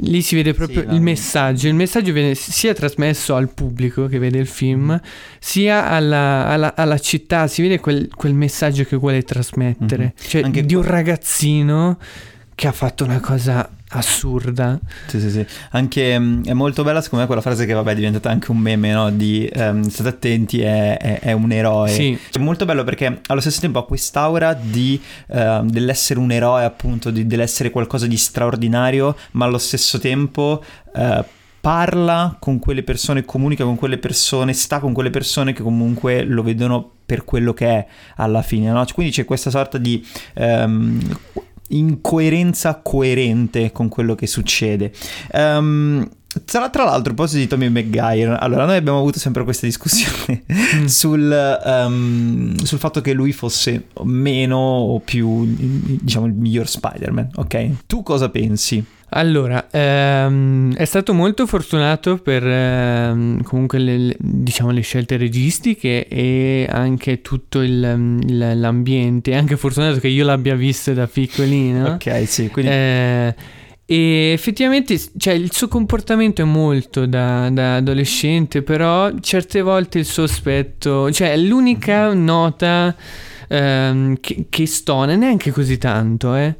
Lì 0.00 0.22
si 0.22 0.34
vede 0.34 0.54
proprio 0.54 0.82
sì, 0.88 0.94
il 0.94 1.00
messaggio. 1.00 1.68
Il 1.68 1.74
messaggio 1.74 2.12
viene 2.12 2.34
sia 2.34 2.74
trasmesso 2.74 3.34
al 3.34 3.52
pubblico 3.52 4.06
che 4.06 4.18
vede 4.18 4.38
il 4.38 4.46
film, 4.46 5.00
sia 5.38 5.88
alla, 5.88 6.46
alla, 6.46 6.74
alla 6.74 6.98
città. 6.98 7.46
Si 7.46 7.62
vede 7.62 7.78
quel, 7.78 8.08
quel, 8.14 8.34
messaggio 8.34 8.84
che 8.84 8.96
vuole 8.96 9.22
trasmettere. 9.22 10.02
Mm-hmm. 10.02 10.28
Cioè, 10.28 10.42
Anche 10.42 10.64
di 10.64 10.74
un 10.74 10.82
ragazzino 10.82 11.98
che 12.54 12.66
ha 12.66 12.72
fatto 12.72 13.04
una 13.04 13.20
cosa 13.20 13.68
assurda. 13.94 14.78
Sì, 15.06 15.20
sì, 15.20 15.30
sì. 15.30 15.46
Anche 15.70 16.16
um, 16.16 16.44
è 16.44 16.52
molto 16.52 16.82
bella, 16.82 17.00
secondo 17.00 17.24
me, 17.24 17.26
quella 17.26 17.42
frase 17.42 17.66
che, 17.66 17.72
vabbè, 17.72 17.92
è 17.92 17.94
diventata 17.94 18.30
anche 18.30 18.50
un 18.50 18.58
meme, 18.58 18.92
no? 18.92 19.10
Di 19.10 19.48
um, 19.54 19.82
state 19.82 20.08
attenti, 20.08 20.60
è, 20.60 20.96
è, 20.98 21.18
è 21.20 21.32
un 21.32 21.50
eroe. 21.52 21.88
Sì. 21.88 22.18
Cioè, 22.30 22.42
molto 22.42 22.64
bello 22.64 22.84
perché 22.84 23.20
allo 23.26 23.40
stesso 23.40 23.60
tempo 23.60 23.78
ha 23.78 23.86
quest'aura 23.86 24.54
di, 24.54 25.00
uh, 25.28 25.64
dell'essere 25.64 26.18
un 26.20 26.30
eroe, 26.30 26.64
appunto, 26.64 27.10
di, 27.10 27.26
dell'essere 27.26 27.70
qualcosa 27.70 28.06
di 28.06 28.16
straordinario, 28.16 29.16
ma 29.32 29.44
allo 29.46 29.58
stesso 29.58 29.98
tempo. 29.98 30.62
Uh, 30.92 31.24
parla 31.64 32.36
con 32.38 32.58
quelle 32.58 32.82
persone, 32.82 33.24
comunica 33.24 33.64
con 33.64 33.76
quelle 33.76 33.96
persone, 33.96 34.52
sta 34.52 34.80
con 34.80 34.92
quelle 34.92 35.08
persone 35.08 35.54
che 35.54 35.62
comunque 35.62 36.22
lo 36.22 36.42
vedono 36.42 36.90
per 37.06 37.24
quello 37.24 37.54
che 37.54 37.66
è 37.66 37.86
alla 38.16 38.42
fine, 38.42 38.70
no? 38.70 38.84
Quindi 38.92 39.12
c'è 39.12 39.24
questa 39.24 39.48
sorta 39.48 39.78
di 39.78 40.06
um, 40.34 41.00
incoerenza 41.76 42.80
coerente 42.82 43.72
con 43.72 43.88
quello 43.88 44.14
che 44.14 44.26
succede. 44.26 44.92
Um, 45.32 46.08
tra, 46.44 46.68
tra, 46.68 46.84
l'altro, 46.84 47.12
a 47.12 47.14
proposito 47.14 47.38
di 47.38 47.46
Tommy 47.46 47.68
Maguire, 47.68 48.36
allora 48.38 48.64
noi 48.64 48.76
abbiamo 48.76 48.98
avuto 48.98 49.18
sempre 49.18 49.44
questa 49.44 49.66
discussione 49.66 50.42
mm. 50.76 50.84
sul, 50.86 51.60
um, 51.64 52.54
sul, 52.56 52.78
fatto 52.78 53.00
che 53.00 53.12
lui 53.12 53.32
fosse 53.32 53.88
meno 54.02 54.56
o 54.56 54.98
più, 54.98 55.46
diciamo, 55.46 56.26
il 56.26 56.32
miglior 56.32 56.68
Spider-Man, 56.68 57.30
ok? 57.36 57.86
Tu 57.86 58.02
cosa 58.02 58.28
pensi? 58.30 58.84
Allora, 59.16 59.68
ehm, 59.70 60.74
è 60.74 60.84
stato 60.84 61.14
molto 61.14 61.46
fortunato 61.46 62.16
per 62.16 62.44
ehm, 62.44 63.42
comunque 63.44 63.78
le, 63.78 64.16
diciamo, 64.18 64.72
le 64.72 64.80
scelte 64.80 65.16
registiche 65.16 66.08
e 66.08 66.66
anche 66.68 67.22
tutto 67.22 67.62
il, 67.62 68.18
il, 68.26 68.58
l'ambiente. 68.58 69.30
È 69.30 69.36
anche 69.36 69.56
fortunato 69.56 70.00
che 70.00 70.08
io 70.08 70.24
l'abbia 70.24 70.56
visto 70.56 70.92
da 70.92 71.06
piccolino. 71.06 71.90
Ok, 71.90 72.26
sì, 72.26 72.48
quindi... 72.48 72.72
Eh, 72.72 73.34
e 73.86 74.32
effettivamente 74.32 74.98
cioè, 75.18 75.34
il 75.34 75.52
suo 75.52 75.68
comportamento 75.68 76.40
è 76.42 76.46
molto 76.46 77.06
da, 77.06 77.50
da, 77.50 77.76
adolescente, 77.76 78.62
però 78.62 79.12
certe 79.20 79.60
volte 79.60 80.00
il 80.00 80.06
suo 80.06 80.24
aspetto, 80.24 81.12
cioè 81.12 81.36
l'unica 81.36 82.12
nota 82.14 82.96
ehm, 83.46 84.16
che, 84.20 84.46
che 84.48 84.66
stona, 84.66 85.14
neanche 85.14 85.52
così 85.52 85.76
tanto, 85.76 86.34
eh, 86.34 86.56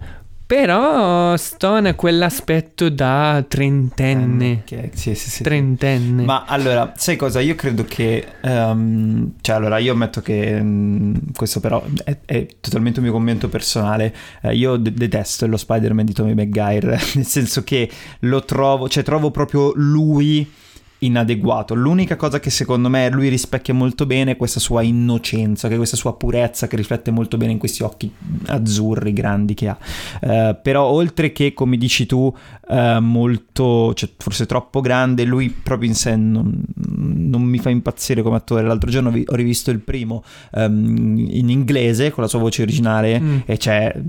però 0.46 1.36
Stone 1.36 1.94
quell'aspetto 1.94 2.90
da 2.90 3.44
trentenne. 3.48 4.62
Okay, 4.64 4.90
sì, 4.92 5.14
sì, 5.14 5.30
sì. 5.30 5.42
Trentenne. 5.42 6.24
Ma 6.24 6.44
allora, 6.46 6.92
sai 6.96 7.16
cosa? 7.16 7.40
Io 7.40 7.54
credo 7.54 7.84
che... 7.84 8.26
Um, 8.42 9.32
cioè, 9.40 9.56
allora, 9.56 9.78
io 9.78 9.92
ammetto 9.92 10.20
che... 10.20 10.58
Um, 10.60 11.32
questo 11.34 11.60
però 11.60 11.82
è, 12.04 12.18
è, 12.26 12.46
totalmente 12.60 12.98
un 12.98 13.06
mio 13.06 13.14
commento 13.14 13.48
personale. 13.48 14.14
Uh, 14.42 14.50
io 14.50 14.76
de- 14.76 14.92
detesto 14.92 15.46
lo 15.46 15.56
Spider-Man 15.56 16.04
di 16.04 16.12
Tommy 16.12 16.34
Maguire, 16.34 17.00
nel 17.14 17.26
senso 17.26 17.64
che 17.64 17.90
lo 18.20 18.44
trovo... 18.44 18.88
Cioè, 18.88 19.02
trovo 19.02 19.30
proprio 19.30 19.72
lui 19.74 20.62
inadeguato. 20.98 21.74
L'unica 21.74 22.16
cosa 22.16 22.40
che 22.40 22.50
secondo 22.50 22.88
me 22.88 23.10
lui 23.10 23.28
rispecchia 23.28 23.74
molto 23.74 24.06
bene 24.06 24.32
è 24.32 24.36
questa 24.36 24.60
sua 24.60 24.82
innocenza, 24.82 25.68
che 25.68 25.74
è 25.74 25.76
questa 25.76 25.96
sua 25.96 26.16
purezza 26.16 26.66
che 26.66 26.76
riflette 26.76 27.10
molto 27.10 27.36
bene 27.36 27.52
in 27.52 27.58
questi 27.58 27.82
occhi 27.82 28.10
azzurri 28.46 29.12
grandi 29.12 29.54
che 29.54 29.68
ha. 29.68 29.78
Uh, 30.20 30.56
però 30.62 30.84
oltre 30.84 31.32
che, 31.32 31.52
come 31.52 31.76
dici 31.76 32.06
tu, 32.06 32.32
uh, 32.68 33.00
molto, 33.00 33.92
cioè 33.94 34.08
forse 34.16 34.46
troppo 34.46 34.80
grande, 34.80 35.24
lui 35.24 35.50
proprio 35.50 35.88
in 35.88 35.94
sé 35.94 36.16
non, 36.16 36.62
non, 36.74 37.42
mi 37.42 37.58
fa 37.58 37.70
impazzire 37.70 38.22
come 38.22 38.36
attore. 38.36 38.62
L'altro 38.62 38.90
giorno 38.90 39.10
ho 39.10 39.34
rivisto 39.34 39.70
il 39.70 39.80
primo 39.80 40.24
um, 40.52 41.26
in 41.28 41.50
inglese 41.50 42.10
con 42.10 42.22
la 42.22 42.28
sua 42.28 42.38
voce 42.38 42.62
originale 42.62 43.20
mm. 43.20 43.38
e 43.44 43.56
c'è 43.56 43.92
cioè, 43.92 44.02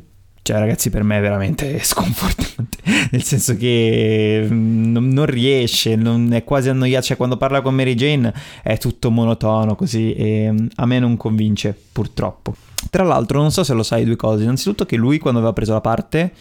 ragazzi, 0.53 0.89
per 0.89 1.03
me 1.03 1.17
è 1.17 1.21
veramente 1.21 1.79
sconfortante. 1.83 2.77
Nel 3.11 3.23
senso 3.23 3.55
che 3.57 4.47
mm, 4.49 4.91
non, 4.91 5.07
non 5.09 5.25
riesce, 5.25 5.95
non 5.95 6.33
è 6.33 6.43
quasi 6.43 6.69
annoiato. 6.69 7.05
Cioè, 7.05 7.17
quando 7.17 7.37
parla 7.37 7.61
con 7.61 7.73
Mary 7.73 7.95
Jane 7.95 8.33
è 8.61 8.77
tutto 8.77 9.09
monotono 9.11 9.75
così. 9.75 10.13
E 10.13 10.51
mm, 10.51 10.67
a 10.75 10.85
me 10.85 10.99
non 10.99 11.17
convince, 11.17 11.77
purtroppo. 11.91 12.55
Tra 12.89 13.03
l'altro, 13.03 13.39
non 13.39 13.51
so 13.51 13.63
se 13.63 13.73
lo 13.73 13.83
sai 13.83 14.05
due 14.05 14.15
cose. 14.15 14.43
Innanzitutto, 14.43 14.85
che 14.85 14.95
lui, 14.95 15.17
quando 15.17 15.39
aveva 15.39 15.53
preso 15.53 15.73
la 15.73 15.81
parte 15.81 16.31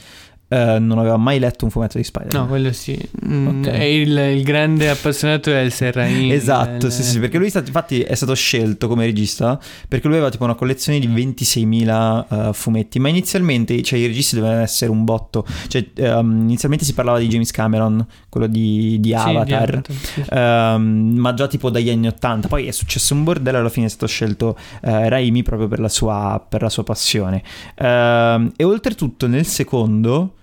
Uh, 0.46 0.78
non 0.78 0.98
aveva 0.98 1.16
mai 1.16 1.38
letto 1.38 1.64
un 1.64 1.70
fumetto 1.70 1.96
di 1.96 2.04
Spider-Man. 2.04 2.42
No, 2.42 2.48
quello 2.48 2.72
sì. 2.72 2.98
Mm, 3.26 3.60
okay. 3.60 3.78
È 3.78 3.82
il, 3.82 4.16
il, 4.36 4.42
grande 4.42 4.88
appassionato 4.90 5.50
è 5.50 5.60
il 5.60 5.72
Serrain. 5.72 6.30
esatto, 6.30 6.86
il... 6.86 6.92
sì, 6.92 7.02
sì, 7.02 7.18
perché 7.18 7.38
lui 7.38 7.48
stato, 7.48 7.66
infatti 7.66 8.02
è 8.02 8.14
stato 8.14 8.34
scelto 8.34 8.86
come 8.86 9.04
regista 9.06 9.58
perché 9.88 10.06
lui 10.06 10.16
aveva 10.16 10.30
tipo 10.30 10.44
una 10.44 10.54
collezione 10.54 10.98
di 10.98 11.08
26.000 11.08 12.48
uh, 12.48 12.52
fumetti, 12.52 12.98
ma 12.98 13.08
inizialmente 13.08 13.80
cioè, 13.82 13.98
i 13.98 14.06
registi 14.06 14.36
dovevano 14.36 14.62
essere 14.62 14.90
un 14.90 15.04
botto. 15.04 15.46
Cioè, 15.66 15.86
um, 16.18 16.42
inizialmente 16.42 16.84
si 16.84 16.94
parlava 16.94 17.18
di 17.18 17.26
James 17.26 17.50
Cameron, 17.50 18.06
quello 18.28 18.46
di, 18.46 19.00
di 19.00 19.14
Avatar, 19.14 19.82
sì, 19.84 19.92
di 20.14 20.24
Avatar 20.28 20.74
um, 20.76 21.14
ma 21.16 21.34
già 21.34 21.46
tipo 21.46 21.70
dagli 21.70 21.90
anni 21.90 22.06
80. 22.08 22.48
Poi 22.48 22.66
è 22.66 22.70
successo 22.70 23.14
un 23.14 23.24
bordello 23.24 23.56
e 23.56 23.60
alla 23.60 23.68
fine 23.68 23.86
è 23.86 23.88
stato 23.88 24.06
scelto 24.06 24.56
uh, 24.82 24.88
Raimi 25.08 25.42
proprio 25.42 25.68
per 25.68 25.80
la 25.80 25.88
sua, 25.88 26.44
per 26.46 26.62
la 26.62 26.68
sua 26.68 26.84
passione. 26.84 27.42
Uh, 27.76 28.52
e 28.56 28.64
oltretutto 28.64 29.26
nel 29.26 29.46
secondo 29.46 30.34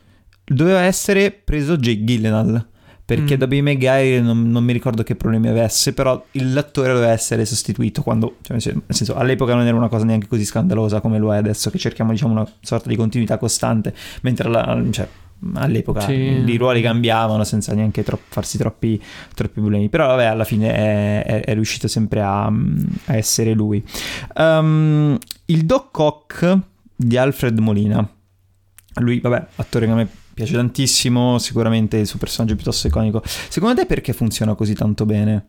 doveva 0.53 0.81
essere 0.81 1.31
preso 1.31 1.77
Jake 1.77 2.03
Gyllenhaal 2.03 2.69
perché 3.11 3.35
mm. 3.35 3.39
da 3.39 3.47
Bay 3.47 3.61
Maguire 3.61 4.21
non, 4.21 4.49
non, 4.49 4.63
mi 4.63 4.71
ricordo 4.71 5.03
che 5.03 5.15
problemi 5.15 5.49
avesse, 5.49 5.91
però 5.93 6.23
l'attore 6.31 6.93
doveva 6.93 7.11
essere 7.11 7.43
sostituito 7.43 8.03
quando, 8.03 8.37
cioè, 8.41 8.57
nel 8.57 8.83
senso, 8.87 9.15
all'epoca 9.15 9.53
non 9.53 9.65
era 9.65 9.75
una 9.75 9.89
cosa 9.89 10.05
neanche 10.05 10.27
così 10.27 10.45
scandalosa 10.45 11.01
come 11.01 11.17
lo 11.17 11.33
è 11.33 11.37
adesso, 11.37 11.69
che 11.69 11.77
cerchiamo 11.77 12.11
diciamo 12.11 12.31
una 12.31 12.49
sorta 12.61 12.87
di 12.87 12.95
continuità 12.95 13.37
costante, 13.37 13.93
mentre 14.21 14.47
la, 14.47 14.81
cioè, 14.91 15.05
all'epoca 15.55 15.99
sì. 16.01 16.13
i 16.13 16.55
ruoli 16.55 16.81
cambiavano 16.81 17.43
senza 17.43 17.73
neanche 17.73 18.01
tro- 18.01 18.19
farsi 18.29 18.57
troppi, 18.57 19.01
troppi, 19.35 19.59
problemi, 19.59 19.89
però 19.89 20.07
vabbè 20.07 20.25
alla 20.25 20.45
fine 20.45 20.73
è, 20.73 21.23
è, 21.25 21.41
è 21.41 21.53
riuscito 21.53 21.89
sempre 21.89 22.21
a, 22.21 22.45
a 22.45 23.15
essere 23.17 23.51
lui. 23.51 23.83
Um, 24.35 25.17
il 25.47 25.65
Doc 25.65 25.99
Ock 25.99 26.57
di 26.95 27.17
Alfred 27.17 27.57
Molina, 27.59 28.07
lui 29.01 29.19
vabbè, 29.19 29.47
attore 29.55 29.85
che 29.85 29.91
a 29.91 29.95
me 29.95 30.09
piace 30.41 30.55
tantissimo, 30.55 31.37
sicuramente 31.37 31.97
il 31.97 32.07
suo 32.07 32.17
personaggio 32.17 32.53
è 32.53 32.55
piuttosto 32.55 32.87
iconico. 32.87 33.21
Secondo 33.23 33.81
te 33.81 33.85
perché 33.85 34.13
funziona 34.13 34.55
così 34.55 34.73
tanto 34.73 35.05
bene? 35.05 35.45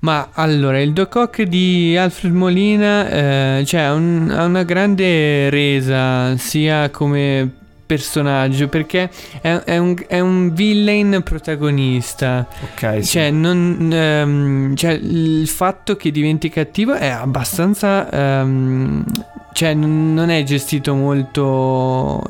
Ma 0.00 0.30
allora, 0.32 0.80
il 0.80 0.92
Doc 0.92 1.14
Ock 1.14 1.42
di 1.42 1.96
Alfred 1.96 2.34
Molina 2.34 3.08
eh, 3.08 3.64
cioè, 3.64 3.82
ha, 3.82 3.92
un, 3.94 4.34
ha 4.36 4.44
una 4.44 4.64
grande 4.64 5.48
resa 5.48 6.36
sia 6.36 6.90
come 6.90 7.60
personaggio 7.86 8.68
perché 8.68 9.10
è, 9.40 9.52
è, 9.52 9.78
un, 9.78 9.94
è 10.06 10.18
un, 10.18 10.52
villain 10.52 11.22
protagonista. 11.22 12.48
Ok. 12.62 13.04
Sì. 13.04 13.10
Cioè, 13.10 13.30
non, 13.30 13.90
um, 13.92 14.74
cioè, 14.74 14.92
il 14.92 15.46
fatto 15.46 15.94
che 15.96 16.10
diventi 16.10 16.48
cattivo 16.48 16.94
è 16.94 17.08
abbastanza. 17.08 18.08
Um, 18.10 19.04
cioè, 19.52 19.74
non 19.74 20.30
è 20.30 20.42
gestito 20.42 20.94
molto. 20.94 22.22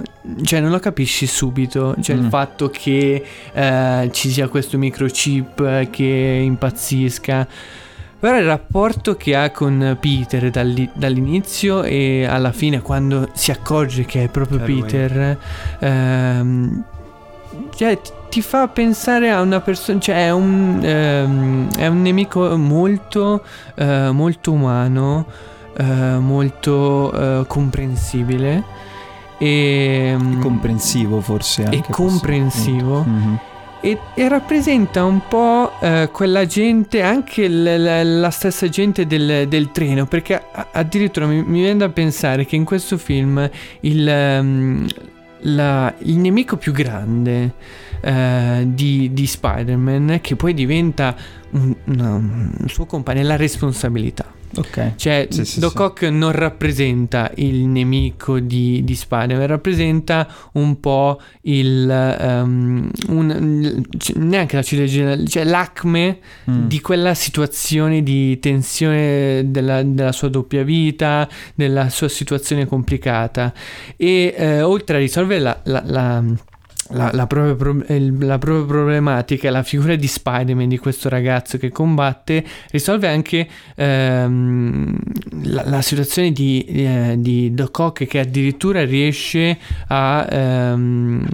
Cioè, 0.42 0.60
non 0.60 0.70
lo 0.70 0.78
capisci 0.78 1.26
subito. 1.26 1.94
Cioè, 2.00 2.16
mm. 2.16 2.22
il 2.22 2.28
fatto 2.28 2.68
che 2.68 3.24
uh, 3.52 4.10
ci 4.10 4.30
sia 4.30 4.48
questo 4.48 4.78
microchip 4.78 5.90
che 5.90 6.40
impazzisca. 6.44 7.46
Però 8.18 8.38
il 8.38 8.44
rapporto 8.44 9.16
che 9.16 9.34
ha 9.34 9.50
con 9.50 9.96
Peter 9.98 10.48
dall'inizio 10.94 11.82
e 11.82 12.24
alla 12.24 12.52
fine, 12.52 12.80
quando 12.80 13.28
si 13.32 13.50
accorge 13.50 14.04
che 14.04 14.22
è 14.22 14.28
proprio 14.28 14.60
è 14.60 14.62
Peter, 14.62 15.38
ehm, 15.80 16.84
cioè, 17.74 18.00
ti 18.28 18.40
fa 18.40 18.68
pensare 18.68 19.28
a 19.28 19.40
una 19.40 19.60
persona, 19.60 19.98
cioè 19.98 20.26
è 20.26 20.30
un, 20.30 20.78
ehm, 20.80 21.74
è 21.76 21.88
un 21.88 22.00
nemico 22.00 22.56
molto, 22.56 23.42
eh, 23.74 24.10
molto 24.12 24.52
umano, 24.52 25.26
eh, 25.76 25.84
molto 26.18 27.12
eh, 27.12 27.46
comprensibile. 27.46 28.80
E, 29.38 30.16
comprensivo 30.40 31.20
forse 31.20 31.64
anche. 31.64 31.76
E 31.76 31.84
comprensivo. 31.90 33.04
Mm-hmm 33.08 33.34
e, 33.84 33.98
e 34.14 34.28
rappresenta 34.28 35.04
un 35.04 35.22
po' 35.26 35.72
eh, 35.80 36.08
quella 36.12 36.46
gente, 36.46 37.02
anche 37.02 37.48
l- 37.48 37.64
l- 37.64 38.20
la 38.20 38.30
stessa 38.30 38.68
gente 38.68 39.08
del, 39.08 39.48
del 39.48 39.72
treno, 39.72 40.06
perché 40.06 40.40
addirittura 40.70 41.26
mi, 41.26 41.42
mi, 41.42 41.62
viene 41.62 41.78
da 41.78 41.88
pensare 41.88 42.46
che 42.46 42.54
in 42.54 42.64
questo 42.64 42.96
film 42.96 43.50
il, 43.80 44.06
um, 44.40 44.86
la, 45.40 45.92
il 45.98 46.16
nemico 46.16 46.56
più 46.56 46.70
grande 46.70 47.54
uh, 48.02 48.64
di, 48.64 49.12
di, 49.12 49.26
Spider-Man, 49.26 50.20
che 50.22 50.36
poi 50.36 50.54
diventa 50.54 51.16
un, 51.50 51.74
un, 51.86 52.50
un 52.56 52.68
suo 52.68 52.86
compagno, 52.86 53.18
è 53.18 53.24
la 53.24 53.36
responsabilità. 53.36 54.41
Ok. 54.56 54.96
Cioè, 54.96 55.28
sì, 55.30 55.44
sì, 55.44 55.60
Doc 55.60 55.78
Ock 55.80 56.04
sì. 56.04 56.10
non 56.10 56.32
rappresenta 56.32 57.30
il 57.36 57.66
nemico 57.66 58.38
di, 58.38 58.84
di 58.84 58.94
Spider-Man, 58.94 59.46
rappresenta 59.46 60.28
un 60.52 60.78
po' 60.78 61.20
il. 61.42 62.16
Um, 62.20 62.90
un, 63.08 63.82
neanche 64.16 64.56
la 64.56 64.62
ciliegina, 64.62 65.24
cioè 65.24 65.44
l'acme 65.44 66.18
mm. 66.50 66.66
di 66.66 66.80
quella 66.80 67.14
situazione 67.14 68.02
di 68.02 68.38
tensione 68.40 69.50
della, 69.50 69.82
della, 69.82 70.12
sua 70.12 70.28
doppia 70.28 70.62
vita, 70.62 71.28
della 71.54 71.88
sua 71.88 72.08
situazione 72.08 72.66
complicata. 72.66 73.52
E 73.96 74.34
eh, 74.36 74.62
oltre 74.62 74.96
a 74.96 74.98
risolvere 75.00 75.40
la, 75.40 75.60
la, 75.64 75.82
la 75.86 76.24
la, 76.92 77.10
la, 77.12 77.26
propria, 77.26 77.54
la, 78.18 78.38
propria, 78.38 78.64
problematica, 78.64 79.50
la 79.50 79.62
figura 79.62 79.96
di 79.96 80.06
Spider-Man, 80.06 80.68
di 80.68 80.78
questo 80.78 81.08
ragazzo 81.08 81.58
che 81.58 81.70
combatte, 81.70 82.44
risolve 82.70 83.08
anche 83.08 83.48
ehm, 83.74 84.96
la, 85.44 85.64
la, 85.66 85.82
situazione 85.82 86.32
di, 86.32 86.64
eh, 86.64 87.14
di 87.18 87.52
Doc 87.54 87.78
Ock 87.78 88.06
che 88.06 88.18
addirittura 88.18 88.84
riesce 88.84 89.58
a, 89.88 90.26
ehm, 90.30 91.26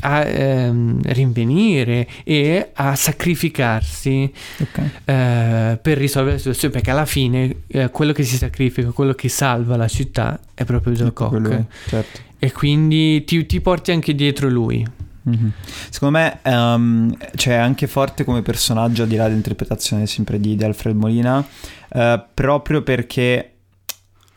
a 0.00 0.24
ehm, 0.24 1.00
rinvenire 1.04 2.08
e 2.24 2.70
a 2.72 2.94
sacrificarsi 2.94 4.32
okay. 4.60 4.90
eh, 5.04 5.78
per 5.80 5.98
risolvere 5.98 6.34
la 6.34 6.38
situazione, 6.38 6.74
perché 6.74 6.90
alla 6.90 7.06
fine 7.06 7.56
eh, 7.66 7.90
quello 7.90 8.12
che 8.12 8.22
si 8.22 8.36
sacrifica, 8.36 8.90
quello 8.90 9.12
che 9.12 9.28
salva 9.28 9.76
la 9.76 9.88
città 9.88 10.38
è 10.54 10.64
proprio 10.64 10.94
Doc 10.94 11.20
Ock. 11.20 11.64
Certo. 11.88 12.30
E 12.44 12.50
quindi 12.50 13.22
ti, 13.22 13.46
ti 13.46 13.60
porti 13.60 13.92
anche 13.92 14.16
dietro 14.16 14.48
lui. 14.48 14.84
Mm-hmm. 15.28 15.48
Secondo 15.90 16.18
me 16.18 16.40
um, 16.42 17.16
c'è 17.36 17.54
anche 17.54 17.86
forte 17.86 18.24
come 18.24 18.42
personaggio, 18.42 19.04
al 19.04 19.08
di 19.08 19.14
là 19.14 19.28
dell'interpretazione 19.28 20.08
sempre 20.08 20.40
di, 20.40 20.56
di 20.56 20.64
Alfred 20.64 20.96
Molina, 20.96 21.38
uh, 21.38 22.20
proprio 22.34 22.82
perché 22.82 23.52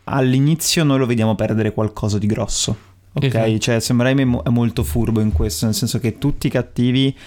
all'inizio 0.04 0.84
noi 0.84 1.00
lo 1.00 1.08
vediamo 1.08 1.34
perdere 1.34 1.74
qualcosa 1.74 2.20
di 2.20 2.28
grosso. 2.28 2.78
Ok, 3.14 3.24
esatto. 3.24 3.58
cioè 3.58 3.80
Sam 3.80 4.04
è 4.04 4.50
molto 4.50 4.84
furbo 4.84 5.20
in 5.20 5.32
questo, 5.32 5.66
nel 5.66 5.74
senso 5.74 5.98
che 5.98 6.20
tutti 6.20 6.46
i 6.46 6.52
cattivi 6.52 7.18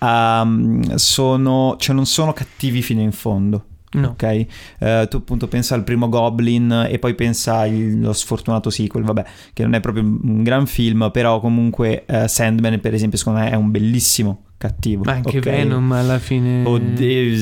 um, 0.00 0.96
sono, 0.96 1.76
cioè 1.78 1.94
non 1.94 2.06
sono 2.06 2.32
cattivi 2.32 2.82
fino 2.82 3.02
in 3.02 3.12
fondo. 3.12 3.66
No. 3.94 4.08
Ok, 4.08 4.46
uh, 4.80 5.06
tu 5.08 5.18
appunto 5.18 5.46
pensa 5.46 5.74
al 5.74 5.84
primo 5.84 6.08
Goblin 6.08 6.86
e 6.88 6.98
poi 6.98 7.14
pensa 7.14 7.58
allo 7.58 8.12
sfortunato 8.12 8.70
sequel, 8.70 9.04
vabbè, 9.04 9.24
che 9.52 9.62
non 9.62 9.74
è 9.74 9.80
proprio 9.80 10.02
un 10.04 10.42
gran 10.42 10.66
film, 10.66 11.10
però 11.12 11.40
comunque 11.40 12.04
uh, 12.08 12.26
Sandman 12.26 12.80
per 12.80 12.94
esempio 12.94 13.18
secondo 13.18 13.40
me 13.40 13.50
è 13.50 13.54
un 13.54 13.70
bellissimo 13.70 14.42
cattivo. 14.64 15.02
Ma 15.04 15.12
anche 15.12 15.38
okay. 15.38 15.52
Venom 15.56 15.92
alla 15.92 16.18
fine. 16.18 16.64
Oddio, 16.64 17.36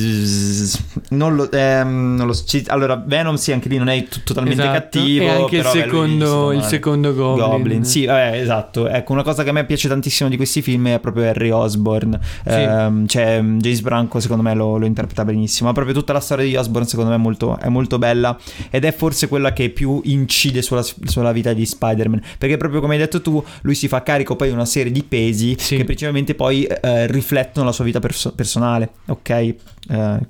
non 1.09 1.35
lo, 1.35 1.49
ehm, 1.49 2.15
non 2.15 2.27
lo 2.27 2.35
allora, 2.67 3.01
Venom 3.05 3.35
sì, 3.35 3.53
anche 3.53 3.69
lì 3.69 3.77
non 3.77 3.87
è 3.87 4.03
t- 4.03 4.23
totalmente 4.23 4.61
esatto. 4.61 4.79
cattivo. 4.79 5.23
E 5.23 5.29
anche 5.29 5.57
il 5.57 5.63
secondo, 5.63 6.51
il 6.51 6.61
secondo 6.63 7.13
Goblin. 7.13 7.49
Goblin. 7.49 7.85
Sì, 7.85 8.05
vabbè, 8.05 8.39
esatto. 8.39 8.87
Ecco, 8.89 9.13
una 9.13 9.23
cosa 9.23 9.43
che 9.43 9.49
a 9.49 9.53
me 9.53 9.65
piace 9.65 9.87
tantissimo 9.87 10.29
di 10.29 10.35
questi 10.35 10.61
film 10.61 10.89
è 10.89 10.99
proprio 10.99 11.29
Harry 11.29 11.49
Osborn. 11.49 12.19
Sì. 12.21 12.49
Eh, 12.49 12.91
cioè, 13.07 13.41
James 13.41 13.81
Branco 13.81 14.19
secondo 14.19 14.43
me 14.43 14.53
lo, 14.53 14.77
lo, 14.77 14.85
interpreta 14.85 15.23
benissimo. 15.23 15.69
Ma 15.69 15.73
proprio 15.73 15.95
tutta 15.95 16.11
la 16.11 16.19
storia 16.19 16.45
di 16.45 16.55
Osborn 16.55 16.85
secondo 16.85 17.11
me 17.11 17.15
è 17.15 17.19
molto, 17.19 17.57
è 17.57 17.69
molto 17.69 17.97
bella 17.97 18.37
ed 18.69 18.83
è 18.83 18.91
forse 18.93 19.27
quella 19.29 19.53
che 19.53 19.69
più 19.69 20.01
incide 20.03 20.61
sulla, 20.61 20.83
sulla, 20.83 21.31
vita 21.31 21.53
di 21.53 21.65
Spider-Man. 21.65 22.21
Perché 22.37 22.57
proprio 22.57 22.81
come 22.81 22.95
hai 22.95 22.99
detto 22.99 23.21
tu, 23.21 23.41
lui 23.61 23.75
si 23.75 23.87
fa 23.87 24.03
carico 24.03 24.35
poi 24.35 24.49
di 24.49 24.53
una 24.53 24.65
serie 24.65 24.91
di 24.91 25.03
pesi 25.03 25.55
sì. 25.57 25.77
che 25.77 25.85
principalmente 25.85 26.35
poi 26.35 26.63
eh, 26.63 27.07
riflettono 27.13 27.65
la 27.65 27.71
sua 27.71 27.85
vita 27.85 27.99
perso- 27.99 28.33
personale, 28.33 28.91
ok? 29.07 29.29
Eh, 29.29 29.55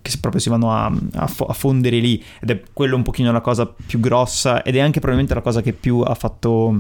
che 0.02 0.12
proprio 0.20 0.42
si 0.42 0.50
vanno 0.50 0.72
a, 0.72 0.92
a, 1.16 1.28
fo- 1.28 1.46
a, 1.46 1.54
fondere 1.54 2.00
lì 2.00 2.24
ed 2.42 2.50
è 2.50 2.62
quello 2.74 2.96
un 2.96 3.04
pochino 3.04 3.32
la 3.32 3.42
cosa 3.42 3.66
più 3.68 4.00
grossa 4.00 4.64
ed 4.64 4.76
è 4.76 4.80
anche 4.80 5.00
probabilmente 5.00 5.34
la 5.34 5.42
cosa 5.42 5.62
che 5.62 5.74
più 5.74 6.00
ha 6.00 6.16
fatto 6.16 6.76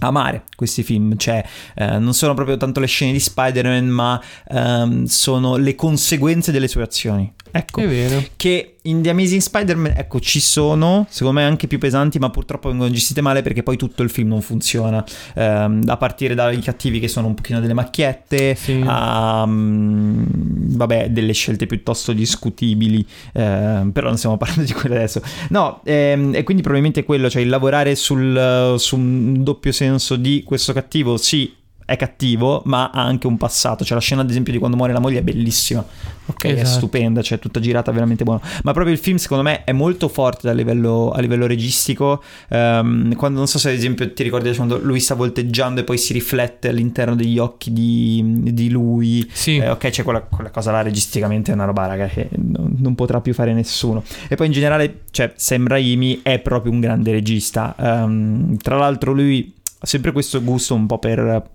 amare 0.00 0.44
questi 0.54 0.82
film, 0.82 1.16
cioè 1.16 1.44
eh, 1.74 1.98
non 1.98 2.12
sono 2.14 2.34
proprio 2.34 2.56
tanto 2.56 2.80
le 2.80 2.86
scene 2.86 3.12
di 3.12 3.20
Spider-Man 3.20 3.86
ma 3.86 4.22
ehm, 4.48 5.04
sono 5.04 5.56
le 5.56 5.74
conseguenze 5.74 6.52
delle 6.52 6.68
sue 6.68 6.82
azioni. 6.82 7.32
Ecco, 7.56 7.80
è 7.80 7.88
vero. 7.88 8.22
Che 8.36 8.76
in 8.82 9.02
The 9.02 9.10
Amazing 9.10 9.40
Spider-Man, 9.40 9.94
ecco, 9.96 10.20
ci 10.20 10.40
sono, 10.40 11.06
secondo 11.08 11.40
me 11.40 11.46
anche 11.46 11.66
più 11.66 11.78
pesanti, 11.78 12.18
ma 12.18 12.30
purtroppo 12.30 12.68
vengono 12.68 12.90
gestite 12.90 13.20
male 13.20 13.42
perché 13.42 13.62
poi 13.62 13.76
tutto 13.76 14.02
il 14.02 14.10
film 14.10 14.28
non 14.28 14.42
funziona. 14.42 15.04
Ehm, 15.34 15.82
a 15.86 15.96
partire 15.96 16.34
dai 16.34 16.58
cattivi 16.60 17.00
che 17.00 17.08
sono 17.08 17.28
un 17.28 17.34
pochino 17.34 17.60
delle 17.60 17.72
macchiette, 17.72 18.54
sì. 18.54 18.82
a 18.84 19.42
um, 19.42 20.24
vabbè, 20.76 21.10
delle 21.10 21.32
scelte 21.32 21.66
piuttosto 21.66 22.12
discutibili, 22.12 23.04
ehm, 23.32 23.90
però 23.90 24.08
non 24.08 24.18
stiamo 24.18 24.36
parlando 24.36 24.64
di 24.64 24.72
quelle 24.72 24.96
adesso. 24.96 25.22
No, 25.48 25.80
ehm, 25.84 26.34
e 26.34 26.42
quindi 26.42 26.62
probabilmente 26.62 27.04
quello, 27.04 27.30
cioè 27.30 27.42
il 27.42 27.48
lavorare 27.48 27.94
sul, 27.94 28.74
su 28.78 28.96
un 28.96 29.42
doppio 29.42 29.72
senso 29.72 30.16
di 30.16 30.42
questo 30.44 30.72
cattivo, 30.72 31.16
sì, 31.16 31.52
è 31.86 31.96
cattivo, 31.96 32.62
ma 32.64 32.90
ha 32.90 33.02
anche 33.02 33.28
un 33.28 33.38
passato. 33.38 33.84
Cioè, 33.84 33.94
la 33.94 34.02
scena, 34.02 34.22
ad 34.22 34.28
esempio, 34.28 34.52
di 34.52 34.58
quando 34.58 34.76
muore 34.76 34.92
la 34.92 34.98
moglie 34.98 35.20
è 35.20 35.22
bellissima. 35.22 35.84
Ok, 36.28 36.44
esatto. 36.46 36.60
è 36.60 36.64
stupenda, 36.64 37.22
cioè 37.22 37.38
tutta 37.38 37.60
girata 37.60 37.92
veramente 37.92 38.24
buona. 38.24 38.40
Ma 38.64 38.72
proprio 38.72 38.92
il 38.92 38.98
film, 38.98 39.16
secondo 39.18 39.44
me, 39.44 39.62
è 39.62 39.70
molto 39.70 40.08
forte 40.08 40.48
a 40.48 40.52
livello, 40.52 41.12
a 41.12 41.20
livello 41.20 41.46
registico. 41.46 42.20
Um, 42.48 43.14
quando 43.14 43.38
non 43.38 43.46
so 43.46 43.60
se, 43.60 43.68
ad 43.68 43.76
esempio, 43.76 44.12
ti 44.12 44.24
ricordi 44.24 44.52
quando 44.56 44.78
lui 44.78 44.98
sta 44.98 45.14
volteggiando 45.14 45.80
e 45.80 45.84
poi 45.84 45.96
si 45.96 46.12
riflette 46.12 46.68
all'interno 46.68 47.14
degli 47.14 47.38
occhi 47.38 47.72
di, 47.72 48.42
di 48.52 48.68
lui. 48.68 49.28
Sì. 49.32 49.58
Eh, 49.58 49.70
ok, 49.70 49.88
c'è 49.88 50.02
quella, 50.02 50.22
quella, 50.22 50.50
cosa 50.50 50.72
là 50.72 50.82
registicamente 50.82 51.52
è 51.52 51.54
una 51.54 51.66
roba, 51.66 51.86
raga, 51.86 52.06
che 52.06 52.28
non, 52.32 52.74
non, 52.76 52.96
potrà 52.96 53.20
più 53.20 53.32
fare 53.32 53.52
nessuno. 53.52 54.02
E 54.28 54.34
poi 54.34 54.46
in 54.46 54.52
generale, 54.52 55.02
cioè, 55.12 55.32
Sam 55.36 55.68
Raimi 55.68 56.20
è 56.24 56.40
proprio 56.40 56.72
un 56.72 56.80
grande 56.80 57.12
regista. 57.12 57.76
Um, 57.78 58.56
tra 58.56 58.76
l'altro, 58.76 59.12
lui 59.12 59.54
ha 59.78 59.86
sempre 59.86 60.10
questo 60.10 60.42
gusto 60.42 60.74
un 60.74 60.86
po' 60.86 60.98
per 60.98 61.54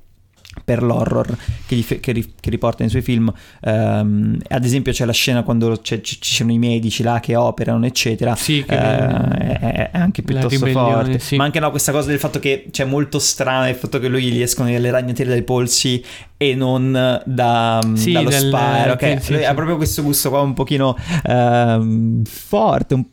per 0.66 0.84
l'horror 0.84 1.36
che, 1.66 1.76
gli, 1.76 1.86
che, 1.86 2.00
che, 2.00 2.50
riporta 2.50 2.78
nei 2.82 2.90
suoi 2.90 3.02
film. 3.02 3.32
Um, 3.62 4.38
ad 4.50 4.66
esempio, 4.66 4.92
c'è 4.92 5.06
la 5.06 5.14
scena 5.14 5.44
quando 5.44 5.80
ci 5.82 6.18
sono 6.20 6.52
i 6.52 6.58
medici 6.58 7.04
là 7.04 7.20
che 7.20 7.36
operano, 7.36 7.86
eccetera. 7.86 8.36
Sì, 8.36 8.64
che 8.68 8.76
uh, 8.76 8.78
è, 8.78 9.90
è, 9.92 9.98
anche 9.98 10.22
piuttosto 10.22 10.66
forte. 10.68 11.20
Sì. 11.20 11.38
Ma 11.38 11.46
anche 11.46 11.60
no, 11.60 11.70
questa 11.70 11.92
cosa 11.92 12.10
del 12.10 12.20
fatto 12.20 12.40
che 12.40 12.68
c'è 12.70 12.84
molto 12.84 13.20
strana 13.20 13.70
il 13.70 13.76
fatto 13.76 14.00
che 14.00 14.08
lui 14.08 14.24
gli 14.24 14.42
escono 14.42 14.70
delle 14.70 14.92
ragnatele 14.92 15.30
dai 15.30 15.44
polsi 15.44 16.04
e 16.36 16.56
non 16.56 16.92
da, 17.26 17.80
sì, 17.94 18.12
dallo 18.12 18.30
del, 18.30 18.40
sparo. 18.40 18.94
Okay? 18.94 19.22
Sì, 19.22 19.36
ha 19.36 19.54
proprio 19.54 19.78
questo 19.78 20.04
gusto 20.04 20.30
qua 20.30 20.42
un 20.42 20.54
pochino 20.54 20.98
uh, 21.24 22.22
forte, 22.26 22.94
un 22.94 23.06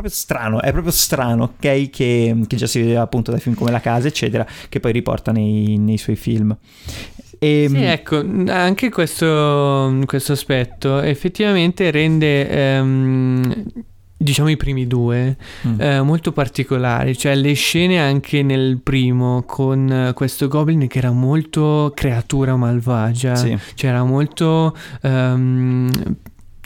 proprio 0.00 0.12
strano, 0.12 0.60
è 0.60 0.70
proprio 0.72 0.92
strano, 0.92 1.44
ok? 1.44 1.90
Che, 1.90 2.36
che, 2.46 2.56
già 2.56 2.66
si 2.66 2.80
vedeva 2.80 3.02
appunto 3.02 3.30
da 3.30 3.38
film 3.38 3.54
come 3.54 3.70
La 3.70 3.80
Casa, 3.80 4.08
eccetera, 4.08 4.46
che 4.68 4.80
poi 4.80 4.92
riporta 4.92 5.32
nei, 5.32 5.78
nei 5.78 5.96
suoi 5.96 6.16
film. 6.16 6.56
E, 7.38 7.66
Sì, 7.68 7.82
ecco, 7.82 8.24
anche 8.48 8.90
questo, 8.90 10.00
questo 10.04 10.32
aspetto 10.32 11.00
effettivamente 11.00 11.90
rende, 11.90 12.48
ehm, 12.48 13.64
diciamo, 14.16 14.48
i 14.48 14.56
primi 14.56 14.86
due 14.86 15.36
mm, 15.66 15.80
eh, 15.80 16.02
molto 16.02 16.32
particolari. 16.32 17.16
Cioè, 17.16 17.34
le 17.34 17.54
scene 17.54 17.98
anche 17.98 18.42
nel 18.42 18.78
primo 18.82 19.44
con 19.46 20.12
questo 20.14 20.48
goblin 20.48 20.86
che 20.88 20.98
era 20.98 21.10
molto 21.10 21.92
creatura 21.94 22.56
malvagia, 22.56 23.34
sì. 23.34 23.56
cioè 23.74 23.90
era 23.90 24.04
molto... 24.04 24.76
ehm, 25.00 25.90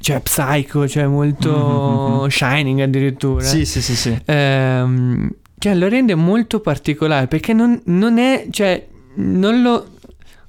cioè, 0.00 0.20
psycho, 0.20 0.88
cioè 0.88 1.06
molto 1.06 1.50
Mhm, 1.50 2.20
mhm. 2.22 2.26
shining 2.28 2.80
addirittura. 2.80 3.44
Sì, 3.44 3.64
sì, 3.64 3.82
sì, 3.82 3.94
sì. 3.94 4.18
Ehm, 4.24 5.30
cioè 5.58 5.74
lo 5.74 5.88
rende 5.88 6.14
molto 6.14 6.60
particolare 6.60 7.26
perché 7.26 7.52
non, 7.52 7.80
non 7.84 8.18
è, 8.18 8.46
cioè, 8.50 8.86
non 9.16 9.60
lo 9.62 9.86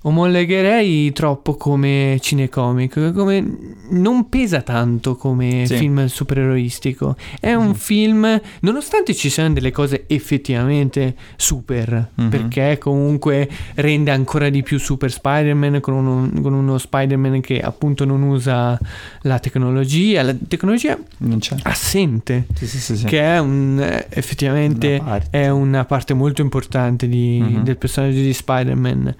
omologherei 0.04 1.12
troppo 1.12 1.56
come 1.56 2.18
cinecomic, 2.22 3.12
come 3.14 3.44
non 3.90 4.30
pesa 4.30 4.62
tanto 4.62 5.16
come 5.16 5.66
Sì. 5.68 5.76
film 5.78 6.06
supereroistico. 6.08 7.16
È 7.40 7.54
un 7.54 7.68
Mhm. 7.68 7.74
film, 7.74 8.42
nonostante 8.62 9.14
ci 9.14 9.30
siano 9.30 9.54
delle 9.54 9.72
cose 9.72 10.06
effettivamente 10.08 11.16
super, 11.36 12.10
Mhm. 12.16 12.30
perché 12.30 12.78
comunque 12.80 13.48
rende 13.76 14.12
ancora 14.12 14.50
di 14.50 14.64
più 14.64 14.80
Super 14.80 15.12
Spider-Man 15.12 15.80
con 15.82 15.94
uno, 15.94 16.42
con 16.42 16.54
uno 16.54 16.78
Spider-Man 16.78 17.42
che 17.42 17.60
appunto 17.60 18.06
non 18.06 18.24
usa 18.24 18.80
la 19.22 19.40
tecnologia, 19.40 20.24
la 20.24 20.36
tecnologia 20.48 20.98
assente 21.64 22.46
Sì, 22.56 22.66
sì, 22.68 23.06
che 23.06 23.22
è 23.22 23.40
un 23.40 23.80
effettivamente 24.10 24.98
Una 25.00 25.04
parte. 25.10 25.28
è 25.38 25.50
una 25.50 25.86
parte 25.86 26.14
molto 26.14 26.42
importante 26.42 27.08
di- 27.08 27.40
Mhm. 27.42 27.64
del 27.64 27.78
personaggio 27.78 28.20
di 28.20 28.34
Spider-Man. 28.34 29.16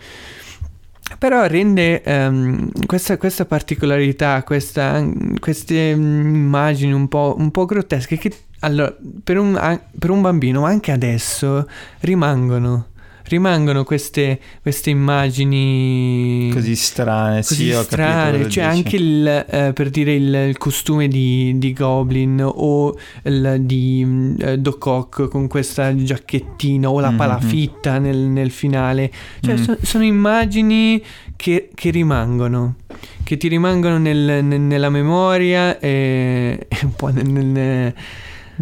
Però 1.18 1.46
rende 1.46 2.02
ehm, 2.04 2.70
questa, 2.86 3.18
questa 3.18 3.46
particolarità, 3.46 4.44
questa- 4.44 5.04
queste 5.40 5.96
mm, 5.96 6.36
immagini 6.36 6.94
un 6.94 7.08
po', 7.08 7.36
un 7.38 7.52
po' 7.52 7.66
grottesche 7.66 8.18
che 8.18 8.32
allora, 8.64 8.96
per, 9.24 9.38
un, 9.40 9.80
per 9.98 10.10
un 10.12 10.22
bambino, 10.22 10.66
anche 10.66 10.92
adesso, 10.92 11.68
rimangono. 12.02 12.88
Rimangono 13.24 13.84
queste, 13.84 14.40
queste 14.62 14.90
immagini 14.90 16.50
Così 16.54 16.76
strane, 16.76 17.38
così 17.38 17.72
sì, 17.72 17.84
strane, 17.84 18.50
cioè 18.50 18.64
anche 18.64 18.96
il, 18.96 19.28
eh, 19.28 19.72
per 19.74 19.90
dire 19.90 20.14
il, 20.14 20.34
il 20.50 20.58
costume 20.58 21.08
di, 21.08 21.54
di 21.58 21.74
Goblin 21.74 22.42
o 22.46 22.96
il 23.24 23.58
di 23.62 24.04
mm, 24.06 24.36
eh, 24.40 24.58
Doc 24.58 24.86
Ock 24.86 25.28
con 25.28 25.48
questa 25.48 25.96
giacchettina 25.96 26.90
o 26.90 27.00
la 27.00 27.12
Mhm. 27.12 27.18
palafitta 27.18 27.98
nel, 28.00 28.18
nel 28.18 28.52
finale, 28.52 29.12
cioè 29.42 29.56
Mm. 29.58 29.64
so- 29.64 29.78
sono 29.82 30.04
immagini 30.04 31.02
che, 31.36 31.70
che 31.74 31.90
rimangono, 31.90 32.76
che 33.24 33.38
ti 33.38 33.48
rimangono 33.48 33.98
nel- 33.98 34.44
nel- 34.44 34.60
nella 34.60 34.90
memoria 34.90 35.80
e, 35.80 36.66
e 36.68 36.78
un 36.84 36.94
po' 36.96 37.08
nel... 37.10 37.94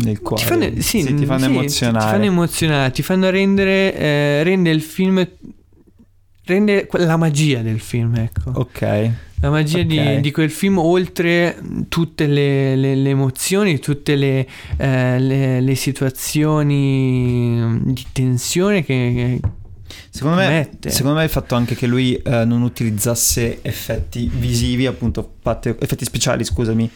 nel- 0.04 0.20
cuore. 0.22 0.42
ti 0.44 0.48
fanno, 0.50 0.70
sì, 0.82 1.02
Sì, 1.02 1.14
ti 1.16 1.26
fanno 1.26 1.40
sì, 1.46 1.50
emozionare. 1.52 2.06
Ti 2.06 2.12
fanno 2.12 2.26
emozionare, 2.26 2.92
ti 2.92 3.02
fanno 3.04 3.30
rendere, 3.30 3.96
eh, 3.96 4.44
rende 4.44 4.70
il 4.70 4.82
film, 4.82 5.28
rende 6.46 6.88
la 6.92 7.18
magia 7.18 7.62
del 7.62 7.80
film, 7.80 8.16
ecco. 8.16 8.52
Ok. 8.56 9.12
La 9.42 9.50
magia 9.50 9.84
di- 9.84 9.98
Ok. 9.98 10.16
di, 10.16 10.32
quel 10.32 10.50
film, 10.52 10.80
oltre 10.80 11.58
tutte 11.88 12.28
le, 12.28 12.76
le- 12.76 12.96
le 12.96 13.10
emozioni, 13.10 13.80
tutte 13.80 14.16
le, 14.16 14.46
eh, 14.78 15.18
le- 15.20 15.62
situazioni 16.74 17.80
di 17.94 18.06
tensione 18.12 18.84
che... 18.84 19.40
che 19.42 19.50
Secondo 20.12 20.38
me, 20.38 20.70
secondo 20.88 21.18
me 21.18 21.24
il 21.24 21.30
fatto 21.30 21.56
anche 21.56 21.76
che 21.76 21.88
lui 21.88 22.16
eh, 22.16 22.44
non 22.46 22.62
utilizzasse 22.64 23.60
effetti 23.62 24.30
visivi, 24.32 24.86
appunto, 24.86 25.36
effetti 25.80 26.04
speciali, 26.04 26.44
scusami. 26.44 26.90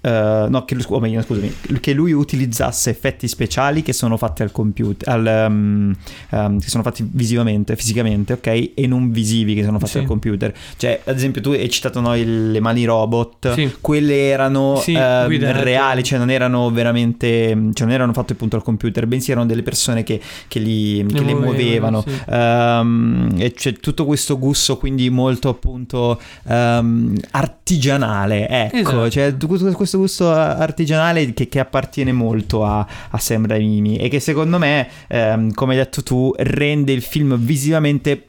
Eh, 0.00 0.46
no, 0.48 0.64
che, 0.64 0.74
lui- 0.74 0.84
o 0.88 1.00
meglio, 1.00 1.22
scusami, 1.22 1.52
che 1.80 1.92
lui 1.92 2.12
utilizzasse 2.12 2.90
effetti 2.90 3.28
speciali 3.28 3.82
che 3.82 3.92
sono 3.92 4.16
fatti 4.16 4.42
al 4.42 4.52
computer, 4.52 5.08
al, 5.08 5.46
um, 5.48 5.94
um, 6.30 6.58
che 6.60 6.68
sono 6.68 6.82
fatti 6.82 7.06
visivamente, 7.10 7.76
fisicamente, 7.76 8.34
ok? 8.34 8.46
E 8.74 8.86
non 8.86 9.10
visivi 9.10 9.54
che 9.54 9.64
sono 9.64 9.78
fatti 9.78 9.92
Sì. 9.92 9.98
al 9.98 10.04
computer. 10.06 10.52
Cioè, 10.76 11.00
ad 11.04 11.16
esempio, 11.16 11.40
tu 11.40 11.50
hai 11.50 11.68
citato 11.70 12.00
no, 12.00 12.16
il- 12.16 12.50
le 12.50 12.60
mani 12.60 12.84
robot, 12.84 13.52
Sì. 13.54 13.76
quelle 13.80 14.28
erano 14.28 14.76
Sì, 14.76 14.92
guidate. 14.92 15.62
reali, 15.64 16.02
cioè 16.02 16.18
non 16.18 16.30
erano 16.30 16.70
veramente, 16.70 17.28
cioè 17.72 17.86
non 17.86 17.90
erano 17.92 18.12
fatte 18.12 18.32
appunto 18.32 18.56
al 18.56 18.62
computer, 18.62 19.06
bensì 19.06 19.30
erano 19.30 19.46
delle 19.46 19.62
persone 19.62 20.02
che, 20.02 20.20
che 20.48 20.58
li, 20.58 21.04
che 21.12 21.22
le 21.22 21.34
muovevano. 21.34 22.04
Ehm, 22.28 23.34
e 23.38 23.52
c'è 23.52 23.72
tutto 23.74 24.04
questo 24.06 24.38
gusto 24.38 24.76
quindi 24.76 25.08
molto 25.10 25.48
appunto 25.48 26.18
artigianale 27.30 28.48
ecco 28.48 28.76
Esatto. 28.76 29.10
cioè 29.10 29.36
tu- 29.36 29.46
questo 29.98 29.98
gusto 29.98 30.30
artigianale 30.30 31.32
che, 31.32 31.48
che 31.48 31.58
appartiene 31.58 32.12
molto 32.12 32.64
a, 32.64 32.86
a 33.10 33.18
Sam 33.18 33.46
Raimi 33.46 33.96
e 33.96 34.08
che 34.08 34.20
secondo 34.20 34.58
me 34.58 34.88
ehm, 35.08 35.52
come 35.52 35.72
hai 35.72 35.78
detto 35.78 36.02
tu 36.02 36.32
rende 36.36 36.92
il 36.92 37.02
film 37.02 37.36
visivamente 37.36 38.24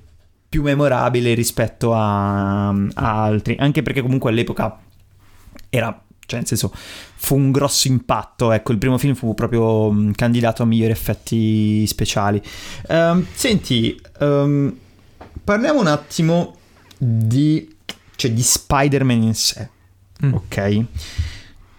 più 0.50 0.64
memorabile 0.64 1.34
rispetto 1.34 1.94
a, 1.94 2.70
a 2.70 3.24
altri. 3.24 3.56
Anche 3.60 3.84
perché 3.84 4.02
comunque 4.02 4.32
all'epoca 4.32 4.80
era 5.70 6.02
cioè 6.26 6.40
nel 6.40 6.48
senso 6.48 6.72
fu 6.74 7.36
un 7.36 7.52
grosso 7.52 7.88
impatto 7.90 8.52
ecco 8.52 8.72
il 8.72 8.78
primo 8.78 8.98
film 8.98 9.16
fu 9.16 9.34
proprio 9.34 9.92
mh, 9.92 10.14
candidato 10.14 10.64
a 10.64 10.66
migliori 10.66 10.92
effetti 10.92 11.86
speciali. 11.86 12.42
Ehm, 12.88 13.26
senti 13.34 14.00
ehm, 14.20 14.76
parliamo 15.44 15.80
un 15.80 15.88
attimo 15.88 16.56
di 16.98 17.76
cioè 18.16 18.32
di 18.32 18.42
Spider-Man 18.42 19.22
in 19.24 19.36
sé 19.36 19.70
Mm. 20.24 20.34
ok 20.34 20.86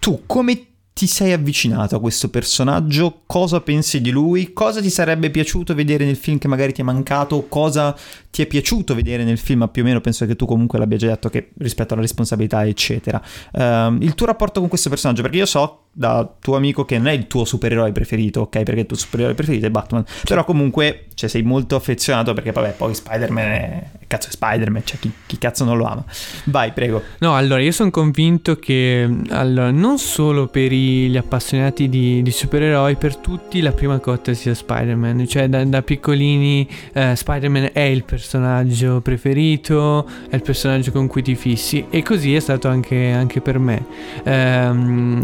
tu 0.03 0.23
come 0.25 0.65
ti 0.91 1.07
sei 1.07 1.31
avvicinato 1.31 1.95
a 1.95 1.99
questo 2.01 2.27
personaggio? 2.27 3.21
Cosa 3.25 3.61
pensi 3.61 4.01
di 4.01 4.11
lui? 4.11 4.51
Cosa 4.51 4.81
ti 4.81 4.89
sarebbe 4.89 5.31
piaciuto 5.31 5.73
vedere 5.73 6.03
nel 6.03 6.17
film 6.17 6.39
che 6.39 6.49
magari 6.49 6.73
ti 6.73 6.81
è 6.81 6.83
mancato? 6.83 7.45
Cosa 7.47 7.95
ti 8.29 8.41
è 8.41 8.45
piaciuto 8.45 8.95
vedere 8.95 9.23
nel 9.23 9.37
film? 9.37 9.69
Più 9.71 9.81
o 9.81 9.85
meno 9.85 10.01
penso 10.01 10.25
che 10.25 10.35
tu 10.35 10.45
comunque 10.45 10.77
l'abbia 10.77 10.97
già 10.97 11.07
detto 11.07 11.29
che 11.29 11.51
rispetto 11.57 11.93
alla 11.93 12.01
responsabilità, 12.01 12.65
eccetera. 12.65 13.21
Ehm, 13.53 13.99
il 14.01 14.13
tuo 14.13 14.25
rapporto 14.25 14.59
con 14.59 14.67
questo 14.67 14.89
personaggio? 14.89 15.21
Perché 15.21 15.37
io 15.37 15.45
so 15.45 15.82
da 15.95 16.27
tuo 16.39 16.55
amico 16.55 16.85
che 16.85 16.97
non 16.97 17.07
è 17.07 17.11
il 17.11 17.27
tuo 17.27 17.45
supereroe 17.45 17.91
preferito, 17.91 18.41
ok? 18.41 18.63
Perché 18.63 18.81
il 18.81 18.85
tuo 18.87 18.97
supereroe 18.97 19.35
preferito 19.35 19.67
è 19.67 19.69
Batman. 19.69 20.03
Però 20.23 20.43
comunque 20.43 21.05
cioè, 21.13 21.29
sei 21.29 21.43
molto 21.43 21.75
affezionato 21.75 22.33
perché, 22.33 22.51
vabbè, 22.51 22.71
poi 22.71 22.93
Spider-Man 22.93 23.45
è... 23.45 23.83
Cazzo 24.07 24.27
è 24.27 24.31
Spider-Man, 24.31 24.81
cioè 24.85 24.99
chi, 24.99 25.11
chi 25.25 25.37
cazzo 25.39 25.63
non 25.63 25.77
lo 25.77 25.85
ama? 25.85 26.03
Vai, 26.45 26.71
prego. 26.71 27.01
No, 27.19 27.35
allora 27.35 27.61
io 27.61 27.71
sono 27.71 27.89
convinto 27.89 28.57
che 28.57 29.07
allora, 29.29 29.71
non 29.71 29.97
solo 29.97 30.47
per 30.47 30.71
i- 30.71 31.09
gli 31.09 31.17
appassionati 31.17 31.89
di, 31.89 32.21
di 32.21 32.31
supereroi, 32.31 32.95
per 32.95 33.15
tutti 33.17 33.59
la 33.61 33.71
prima 33.71 33.97
cotta 33.99 34.33
sia 34.33 34.53
Spider-Man. 34.53 35.27
Cioè, 35.27 35.47
da, 35.47 35.63
da 35.63 35.81
piccolini 35.81 36.67
eh, 36.93 37.15
Spider-Man 37.15 37.69
è 37.73 37.81
il 37.81 38.03
personaggio 38.03 39.01
preferito, 39.01 40.07
è 40.29 40.35
il 40.35 40.41
personaggio 40.43 40.91
con 40.91 41.07
cui 41.07 41.23
ti 41.23 41.33
fissi. 41.33 41.85
E 41.89 42.03
così 42.03 42.35
è 42.35 42.39
stato 42.39 42.67
anche, 42.67 43.11
anche 43.11 43.41
per 43.41 43.57
me. 43.57 43.83
Ehm, 44.25 45.23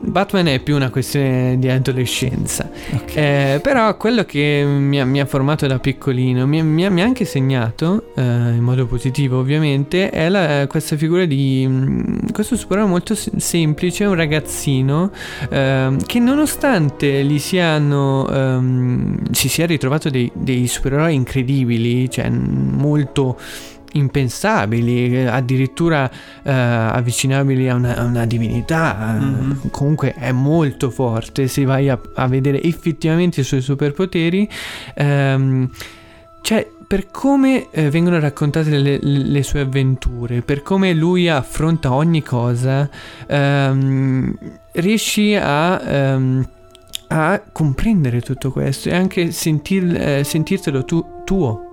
Batman 0.00 0.46
è 0.48 0.60
più 0.60 0.74
una 0.76 0.90
questione 0.90 1.58
di 1.58 1.68
adolescenza. 1.68 2.70
Eh, 3.14 3.60
però 3.62 3.96
quello 3.96 4.24
che 4.24 4.64
mi 4.66 5.00
ha, 5.00 5.04
mi 5.04 5.20
ha 5.20 5.26
formato 5.26 5.66
da 5.66 5.78
piccolino, 5.78 6.46
mi, 6.46 6.62
mi 6.62 6.84
ha, 6.84 6.90
mi 6.90 7.00
ha 7.02 7.04
anche 7.04 7.24
segnato, 7.24 8.12
eh, 8.14 8.22
in 8.22 8.60
modo 8.62 8.86
positivo 8.86 9.38
ovviamente, 9.38 10.10
è 10.10 10.28
la- 10.28 10.66
questa 10.66 10.96
figura 10.96 11.24
di 11.24 11.64
mm, 11.68 12.28
questo 12.32 12.56
supereroe 12.56 12.88
molto 12.88 13.14
se- 13.14 13.32
semplice, 13.36 14.04
un 14.04 14.14
ragazzino 14.14 15.10
ehm, 15.50 16.04
che 16.04 16.18
nonostante 16.18 17.24
gli 17.24 17.38
siano, 17.38 18.28
ehm, 18.28 19.30
si 19.32 19.48
sia 19.48 19.66
ritrovato 19.66 20.10
dei, 20.10 20.30
dei 20.34 20.66
supereroi 20.66 21.14
incredibili, 21.14 22.08
cioè 22.10 22.28
molto 22.30 23.38
impensabili, 23.96 25.26
addirittura 25.26 26.10
eh, 26.42 26.50
avvicinabili 26.52 27.68
a 27.68 27.74
una, 27.74 27.96
a 27.96 28.04
una 28.04 28.26
divinità. 28.26 29.16
eh, 29.16 29.20
Mhm. 29.20 29.70
Comunque 29.70 30.14
è 30.14 30.32
molto 30.32 30.90
forte. 30.90 31.48
Se 31.48 31.64
vai 31.64 31.88
a, 31.88 31.98
a 32.14 32.26
vedere 32.28 32.62
effettivamente 32.62 33.40
i 33.40 33.44
suoi 33.44 33.60
superpoteri, 33.60 34.48
ehm, 34.94 35.70
cioè 36.42 36.68
per 36.86 37.08
come 37.10 37.66
eh, 37.72 37.90
vengono 37.90 38.20
raccontate 38.20 38.70
le, 38.78 38.98
le 39.02 39.42
sue 39.42 39.60
avventure, 39.60 40.42
per 40.42 40.62
come 40.62 40.92
lui 40.94 41.28
affronta 41.28 41.92
ogni 41.92 42.22
cosa, 42.22 42.88
ehm, 43.26 44.36
riesci 44.72 45.34
a. 45.34 45.80
ehm, 45.82 46.48
a 47.08 47.40
comprendere 47.52 48.20
tutto 48.20 48.50
questo 48.50 48.88
e 48.88 48.94
anche 48.96 49.30
sentir- 49.30 49.94
eh, 49.96 50.24
sentirtelo 50.24 50.84
tu- 50.84 51.22
tuo. 51.24 51.65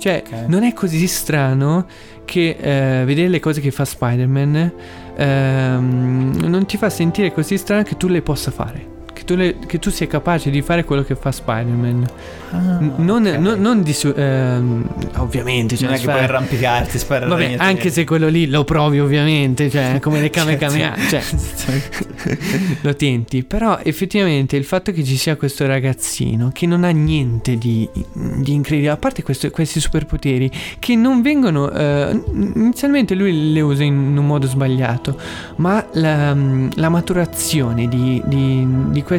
Cioè, 0.00 0.22
Ok. 0.26 0.48
non 0.48 0.62
è 0.64 0.72
così 0.72 1.06
strano 1.06 1.86
che 2.24 2.56
eh, 2.58 3.04
vedere 3.04 3.28
le 3.28 3.38
cose 3.38 3.60
che 3.60 3.70
fa 3.70 3.84
Spider-Man 3.84 4.72
ehm, 5.14 6.40
non 6.46 6.64
ti 6.66 6.76
fa 6.78 6.88
sentire 6.88 7.32
così 7.32 7.58
strano 7.58 7.82
che 7.82 7.96
tu 7.98 8.08
le 8.08 8.22
possa 8.22 8.50
fare. 8.50 8.98
Che 9.30 9.36
tu, 9.36 9.42
le, 9.42 9.56
che 9.64 9.78
tu 9.78 9.90
sia 9.90 10.06
capace 10.08 10.50
di 10.50 10.60
fare 10.60 10.82
quello 10.84 11.04
che 11.04 11.14
fa 11.14 11.30
Spider-Man. 11.30 12.06
Ah, 12.52 12.78
non, 12.96 13.24
ok. 13.24 13.36
non- 13.38 13.60
non 13.60 13.82
di 13.82 13.96
ehm, 14.16 14.88
ovviamente, 15.18 15.76
cioè, 15.76 15.84
non 15.84 15.94
è 15.94 15.96
che 15.98 16.02
sfera- 16.02 16.12
puoi 16.16 16.24
arrampicarti, 16.24 16.98
sparare 16.98 17.28
Vabbè, 17.30 17.54
anche 17.58 17.90
se 17.90 18.02
quello 18.04 18.26
lì 18.26 18.48
lo 18.48 18.64
provi 18.64 18.98
ovviamente, 18.98 19.70
cioè 19.70 19.98
come 20.02 20.20
le 20.20 20.30
Kamehameha, 20.30 20.96
cioè 21.08 21.22
lo 22.82 22.94
tenti, 22.96 23.44
però 23.44 23.78
effettivamente 23.82 24.56
il 24.56 24.64
fatto 24.64 24.90
che 24.90 25.04
ci 25.04 25.16
sia 25.16 25.36
questo 25.36 25.64
ragazzino 25.66 26.50
che 26.52 26.66
non 26.66 26.82
ha 26.82 26.90
niente 26.90 27.56
di, 27.56 27.88
di 27.92 28.52
incredibile, 28.52 28.90
a 28.90 28.96
parte 28.96 29.22
questo- 29.22 29.50
questi 29.50 29.78
superpoteri 29.78 30.50
che 30.80 30.96
non 30.96 31.22
vengono, 31.22 31.70
eh, 31.70 32.20
inizialmente 32.32 33.14
lui 33.14 33.52
le 33.52 33.60
usa 33.60 33.84
in 33.84 34.16
un 34.18 34.26
modo 34.26 34.48
sbagliato, 34.48 35.16
ma 35.56 35.86
la, 35.92 36.34
la 36.74 36.88
maturazione 36.88 37.86
di, 37.86 38.20
di- 38.26 38.66
di 38.90 39.02
questo, 39.04 39.18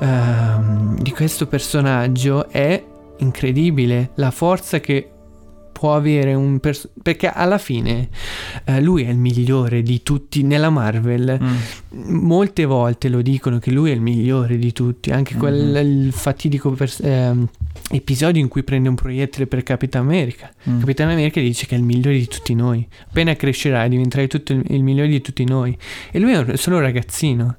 ehm, 0.00 0.98
di 1.00 1.10
questo 1.10 1.46
personaggio 1.46 2.48
è 2.48 2.82
incredibile, 3.18 4.10
la 4.16 4.30
forza 4.30 4.80
che 4.80 5.08
può 5.72 5.94
avere 5.96 6.34
un 6.34 6.60
personaggio 6.60 7.00
perché 7.02 7.28
alla 7.28 7.58
fine 7.58 8.08
eh, 8.64 8.80
lui 8.80 9.02
è 9.04 9.08
il 9.10 9.18
migliore 9.18 9.82
di 9.82 10.02
tutti 10.02 10.42
nella 10.44 10.70
Marvel 10.70 11.38
Mm. 11.42 11.56
molte 12.24 12.64
volte 12.64 13.08
lo 13.08 13.20
dicono 13.22 13.58
che 13.58 13.70
lui 13.72 13.90
è 13.90 13.94
il 13.94 14.00
migliore 14.00 14.56
di 14.56 14.72
tutti 14.72 15.10
anche 15.10 15.34
quel 15.36 15.70
Mhm. 15.70 15.76
il 16.06 16.12
fatidico 16.12 16.70
pers- 16.70 17.00
ehm, 17.02 17.48
episodio 17.90 18.40
in 18.40 18.48
cui 18.48 18.62
prende 18.62 18.88
un 18.88 18.94
proiettile 18.94 19.46
per 19.46 19.62
Capitan 19.62 20.02
America 20.02 20.50
Mm. 20.68 20.78
Capitan 20.80 21.10
America 21.10 21.40
dice 21.40 21.66
che 21.66 21.74
è 21.74 21.78
il 21.78 21.84
migliore 21.84 22.16
di 22.16 22.26
tutti 22.26 22.54
noi 22.54 22.86
appena 23.06 23.36
crescerai 23.36 23.88
diventerai 23.90 24.26
tutto 24.28 24.52
il, 24.54 24.62
il 24.68 24.82
migliore 24.82 25.08
di 25.08 25.20
tutti 25.20 25.44
noi 25.44 25.76
e 26.10 26.18
lui 26.18 26.32
è 26.32 26.38
un- 26.38 26.56
solo 26.56 26.76
un 26.76 26.82
ragazzino 26.82 27.56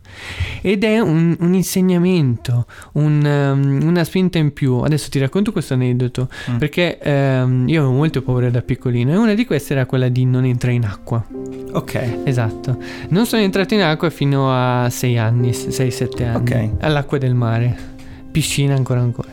ed 0.62 0.84
è 0.84 1.00
un, 1.00 1.36
un 1.40 1.54
insegnamento 1.54 2.66
un, 2.94 3.24
um, 3.24 3.88
una 3.88 4.04
spinta 4.04 4.40
in 4.40 4.54
più 4.54 4.78
adesso 4.78 5.10
ti 5.10 5.20
racconto 5.20 5.52
questo 5.52 5.76
aneddoto 5.76 6.28
Mm. 6.50 6.58
perché 6.58 6.98
ehm, 7.00 7.68
io 7.70 7.82
avevo 7.82 7.96
molto 7.96 8.22
paura 8.24 8.50
da 8.50 8.62
piccolino 8.64 9.12
e 9.14 9.18
una 9.18 9.36
di 9.36 9.46
queste 9.46 9.74
era 9.74 9.86
quella 9.86 10.10
di 10.10 10.26
non 10.26 10.46
entrare 10.46 10.76
in 10.76 10.86
acqua 10.86 11.24
Ok. 11.72 12.20
Esatto. 12.24 12.78
Non 13.10 13.26
sono 13.26 13.42
entrato 13.42 13.74
in 13.74 13.82
acqua 13.82 14.10
fino 14.10 14.50
a 14.50 14.90
6 14.90 15.18
anni, 15.18 15.50
6-7 15.52 16.24
anni. 16.24 16.36
Ok. 16.38 16.70
All'acqua 16.80 17.18
del 17.18 17.34
mare. 17.36 17.95
Piscina 18.36 18.76
ancora 18.76 19.00
ancora. 19.00 19.30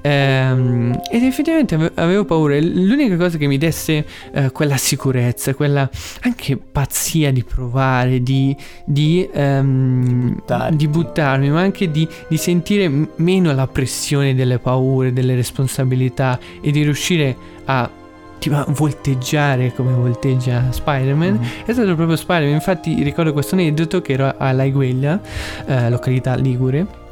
Ehm, 0.00 0.98
ed 1.10 1.22
effettivamente 1.22 1.74
ave- 1.74 1.90
avevo 1.96 2.24
paura. 2.24 2.58
L'unica 2.58 3.14
cosa 3.18 3.36
che 3.36 3.46
mi 3.46 3.58
desse 3.58 4.06
eh, 4.32 4.50
quella 4.52 4.78
sicurezza, 4.78 5.52
quella 5.52 5.86
anche 6.22 6.56
pazzia 6.56 7.30
di 7.30 7.44
provare, 7.44 8.22
di, 8.22 8.56
di, 8.86 9.28
ehm, 9.30 10.40
di 10.72 10.88
buttarmi, 10.88 11.50
ma 11.50 11.60
anche 11.60 11.90
di, 11.90 12.08
di 12.26 12.36
sentire 12.38 12.88
m- 12.88 13.08
meno 13.16 13.52
la 13.52 13.66
pressione 13.66 14.34
delle 14.34 14.58
paure, 14.58 15.12
delle 15.12 15.34
responsabilità 15.34 16.38
e 16.62 16.70
di 16.70 16.82
riuscire 16.82 17.36
a 17.66 17.90
tipo, 18.38 18.64
volteggiare 18.68 19.74
come 19.74 19.92
volteggia 19.92 20.72
Spider-Man 20.72 21.34
Mm. 21.34 21.42
è 21.66 21.72
stato 21.74 21.94
proprio 21.94 22.16
Spider-Man. 22.16 22.54
Infatti, 22.54 23.02
ricordo 23.02 23.34
questo 23.34 23.56
aneddoto 23.56 24.00
che 24.00 24.14
ero 24.14 24.34
a 24.38 24.52
Laigueglia, 24.52 25.20
eh, 25.66 25.90
località 25.90 26.34
Ligure. 26.34 27.04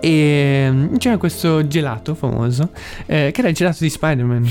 E 0.00 0.68
mm, 0.70 0.96
c'era 0.96 1.18
questo 1.18 1.66
gelato 1.66 2.14
famoso, 2.14 2.70
eh, 3.06 3.30
che 3.32 3.40
era 3.40 3.48
il 3.48 3.54
gelato 3.54 3.78
di 3.80 3.90
Spider-Man. 3.90 4.48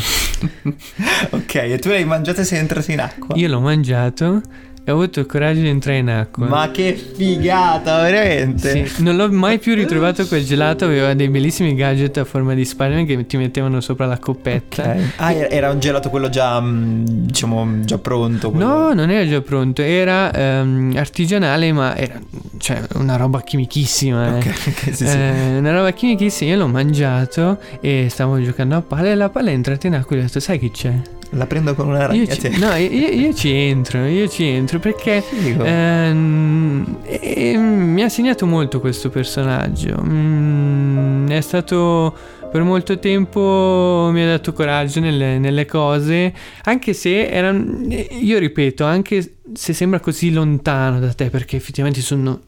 ok, 1.31 1.55
e 1.55 1.79
tu 1.79 1.89
l'hai 1.89 2.05
mangiato 2.05 2.41
e 2.41 2.43
sei 2.43 2.59
entrato 2.59 2.91
in 2.91 2.99
acqua? 2.99 3.35
Io 3.35 3.47
l'ho 3.47 3.59
mangiato 3.59 4.41
e 4.89 4.91
ho 4.91 4.95
avuto 4.95 5.19
il 5.19 5.25
coraggio 5.27 5.59
di 5.61 5.67
entrare 5.67 5.99
in 5.99 6.09
acqua. 6.09 6.47
Ma 6.47 6.71
che 6.71 6.93
figata, 6.95 8.01
veramente. 8.01 8.87
Sì, 8.87 9.03
non 9.03 9.15
l'ho 9.15 9.31
mai 9.31 9.59
più 9.59 9.75
ritrovato 9.75 10.25
quel 10.25 10.43
gelato, 10.43 10.85
aveva 10.85 11.13
dei 11.13 11.29
bellissimi 11.29 11.75
gadget 11.75 12.17
a 12.17 12.25
forma 12.25 12.53
di 12.55 12.65
Spider-Man 12.65 13.05
che 13.05 13.25
ti 13.27 13.37
mettevano 13.37 13.79
sopra 13.81 14.05
la 14.07 14.17
coppetta. 14.17 14.81
Ok. 14.83 14.97
Ah, 15.17 15.31
era- 15.33 15.69
un 15.69 15.79
gelato 15.79 16.09
quello 16.09 16.29
già, 16.29 16.59
mm, 16.59 17.03
diciamo, 17.05 17.81
già 17.81 17.97
pronto. 17.99 18.49
quello- 18.51 18.65
No, 18.65 18.93
non 18.93 19.09
era 19.11 19.27
già 19.27 19.41
pronto, 19.41 19.81
era 19.83 20.31
ehm, 20.33 20.93
artigianale, 20.97 21.71
ma 21.71 21.95
era 21.95 22.19
cioè, 22.57 22.81
una 22.95 23.15
roba 23.15 23.41
chimichissima. 23.41 24.37
eh. 24.37 24.37
Ok, 24.39 24.45
ok, 24.67 24.95
sì, 24.95 25.07
sì. 25.07 25.17
Eh, 25.17 25.57
una 25.59 25.71
roba 25.71 25.91
chimichissima, 25.91 26.51
io 26.51 26.57
l'ho 26.57 26.67
mangiato 26.67 27.59
e 27.81 28.07
stavo 28.09 28.41
giocando 28.41 28.75
a 28.75 28.81
palla 28.81 29.09
e 29.11 29.15
la 29.15 29.29
palla 29.29 29.49
è 29.51 29.53
entrata 29.53 29.85
in 29.87 29.93
acqua 29.93 30.15
e 30.15 30.19
ho 30.19 30.21
detto 30.23 30.39
sai 30.39 30.57
che 30.57 30.71
c'è? 30.71 30.93
La 31.31 31.45
prendo 31.45 31.75
con 31.75 31.87
una 31.89 31.99
Io 32.13 32.25
ragnatela. 32.25 32.55
ci, 32.55 32.59
no, 32.59 32.75
io, 32.75 33.07
io 33.07 33.33
ci 33.35 33.51
entro, 33.51 34.05
io 34.05 34.27
ci 34.27 34.45
entro 34.45 34.79
perché 34.79 35.23
ehm, 35.31 36.97
e- 37.05 37.55
mi 37.57 38.01
ha 38.03 38.09
segnato 38.09 38.47
molto 38.47 38.79
questo 38.79 39.09
personaggio. 39.09 40.01
Mm, 40.03 41.29
è 41.29 41.41
stato 41.41 42.15
per 42.51 42.63
molto 42.63 42.97
tempo 42.97 44.09
mi 44.11 44.23
ha 44.23 44.27
dato 44.27 44.53
coraggio 44.53 44.99
nelle, 44.99 45.37
nelle 45.37 45.65
cose, 45.65 46.33
anche 46.63 46.93
se 46.93 47.27
erano, 47.27 47.85
io 48.21 48.39
ripeto, 48.39 48.83
anche 48.83 49.35
se 49.53 49.73
sembra 49.73 49.99
così 49.99 50.31
lontano 50.31 50.99
da 50.99 51.13
te, 51.13 51.29
perché 51.29 51.57
effettivamente 51.57 52.01
sono, 52.01 52.39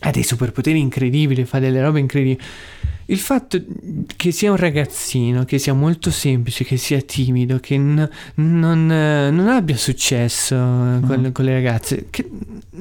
ha 0.00 0.10
dei 0.10 0.22
superpoteri 0.22 0.78
incredibili, 0.78 1.44
fa 1.44 1.58
delle 1.58 1.80
robe 1.82 2.00
incredibili. 2.00 2.38
Il 3.08 3.18
fatto 3.18 3.62
che 4.16 4.32
sia 4.32 4.50
un 4.50 4.56
ragazzino, 4.56 5.44
che 5.44 5.58
sia 5.58 5.72
molto 5.74 6.10
semplice, 6.10 6.64
che 6.64 6.76
sia 6.76 7.00
timido, 7.02 7.60
che 7.60 7.78
n- 7.78 8.08
non, 8.34 8.90
eh, 8.90 9.30
non 9.30 9.46
abbia 9.48 9.76
successo 9.76 10.56
con, 10.56 11.20
Mm. 11.26 11.30
con 11.30 11.44
le 11.44 11.52
ragazze, 11.52 12.06
che 12.10 12.28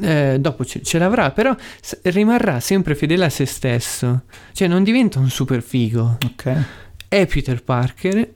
eh, 0.02 0.38
dopo 0.40 0.66
ce, 0.66 0.82
ce 0.82 0.98
l'avrà, 0.98 1.30
però 1.30 1.56
s- 1.80 2.00
rimarrà 2.06 2.60
sempre 2.60 2.96
fedele 2.96 3.26
a 3.26 3.30
se 3.30 3.46
stesso. 3.46 4.24
Cioè 4.52 4.68
non 4.68 4.84
diventa 4.84 5.20
un 5.20 5.30
super 5.30 5.62
figo. 5.62 6.18
Ok. 6.26 6.66
È 7.08 7.26
Peter 7.28 7.62
Parker 7.64 8.34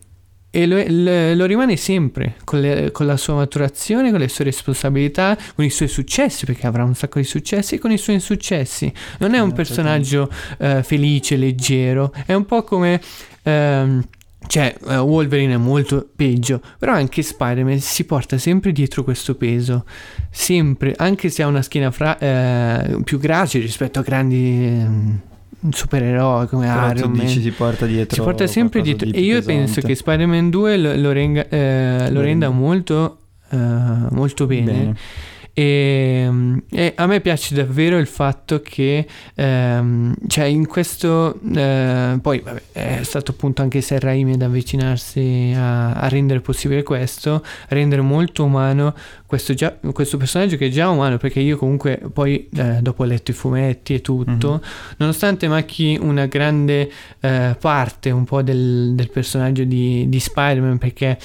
e 0.51 0.65
lo, 0.65 0.83
lo- 0.87 1.33
lo 1.35 1.45
rimane 1.45 1.75
sempre 1.77 2.35
con, 2.43 2.59
le- 2.61 2.91
con 2.91 3.05
la 3.05 3.17
sua 3.17 3.35
maturazione, 3.35 4.09
con 4.11 4.19
le 4.19 4.27
sue 4.27 4.45
responsabilità, 4.45 5.37
con 5.55 5.63
i 5.65 5.69
suoi 5.69 5.87
successi, 5.87 6.45
perché 6.45 6.65
avrà 6.67 6.83
un 6.83 6.95
sacco 6.95 7.19
di 7.19 7.25
successi, 7.25 7.75
e 7.75 7.79
con 7.79 7.91
i 7.91 7.97
suoi 7.97 8.15
insuccessi. 8.15 8.91
Non 9.19 9.33
è 9.33 9.39
un 9.39 9.49
Eh, 9.49 9.53
personaggio 9.53 10.29
eh, 10.57 10.81
felice, 10.83 11.35
leggero, 11.35 12.11
è 12.25 12.33
un 12.33 12.45
po' 12.45 12.63
come... 12.63 12.99
ehm, 13.43 14.03
cioè, 14.47 14.73
eh, 14.87 14.97
Wolverine 14.97 15.53
è 15.55 15.57
molto 15.57 16.07
peggio, 16.15 16.61
però 16.79 16.93
anche 16.93 17.21
Spider-Man 17.21 17.79
si 17.79 18.05
porta 18.05 18.37
sempre 18.39 18.71
dietro 18.71 19.03
questo 19.03 19.35
peso, 19.35 19.85
sempre, 20.31 20.93
anche 20.97 21.29
se 21.29 21.43
ha 21.43 21.47
una 21.47 21.61
schiena 21.61 21.91
fra- 21.91 22.17
eh, 22.17 22.99
più 23.03 23.19
gracile 23.19 23.65
rispetto 23.65 23.99
a 23.99 24.01
grandi 24.01 25.27
ehm, 25.63 25.69
supereroi 25.71 26.47
come 26.47 26.67
Però 26.67 26.91
Iron 26.91 27.11
Man. 27.11 27.25
dici 27.25 27.41
si 27.41 27.51
porta 27.51 27.85
dietro. 27.85 28.15
Si 28.15 28.21
porta 28.21 28.47
sempre 28.47 28.81
dietro. 28.81 29.05
di 29.09 29.11
E 29.17 29.21
io 29.21 29.35
pesante. 29.37 29.53
penso 29.59 29.81
che 29.81 29.95
Spider-Man 29.95 30.49
2 30.49 30.77
lo, 30.77 30.95
lo 30.95 31.11
renga- 31.11 31.47
eh, 31.49 32.09
lo 32.11 32.21
renda. 32.21 32.49
molto, 32.49 33.17
eh, 33.49 33.57
molto 33.57 34.45
bene. 34.45 34.71
Bene. 34.71 34.95
E, 35.61 36.25
mm, 36.29 36.57
e 36.71 36.93
a 36.95 37.05
me 37.05 37.19
piace 37.19 37.53
davvero 37.53 37.97
il 37.97 38.07
fatto 38.07 38.61
che, 38.61 39.05
ehm, 39.35 40.13
cioè, 40.27 40.45
in 40.45 40.65
questo. 40.67 41.37
eh, 41.53 42.17
poi, 42.21 42.39
vabbè, 42.39 42.61
è 42.71 42.99
stato 43.03 43.31
appunto 43.31 43.61
anche 43.61 43.81
Sam 43.81 43.99
Raimi 43.99 44.33
ad 44.33 44.41
avvicinarsi 44.41 45.51
a, 45.55 45.91
a 45.93 46.07
rendere 46.07 46.39
possibile 46.39 46.81
questo, 46.83 47.43
rendere 47.67 48.01
molto 48.01 48.45
umano 48.45 48.95
questo, 49.25 49.53
già- 49.53 49.75
questo 49.91 50.15
personaggio 50.17 50.55
che 50.55 50.67
è 50.67 50.69
già 50.69 50.89
umano, 50.89 51.17
perché 51.17 51.41
io 51.41 51.57
comunque 51.57 51.99
poi, 52.13 52.47
eh, 52.55 52.79
dopo 52.81 53.03
ho 53.03 53.05
letto 53.05 53.31
i 53.31 53.33
fumetti 53.33 53.93
e 53.95 54.01
tutto, 54.01 54.51
Mhm. 54.53 54.61
nonostante 54.97 55.47
manchi 55.49 55.97
una 56.01 56.25
grande 56.27 56.89
eh, 57.19 57.55
parte 57.59 58.11
un 58.11 58.23
po' 58.23 58.41
del, 58.41 58.93
del 58.95 59.09
personaggio 59.11 59.63
di, 59.65 60.07
di 60.07 60.19
Spider-Man 60.19 60.77
perché 60.77 61.17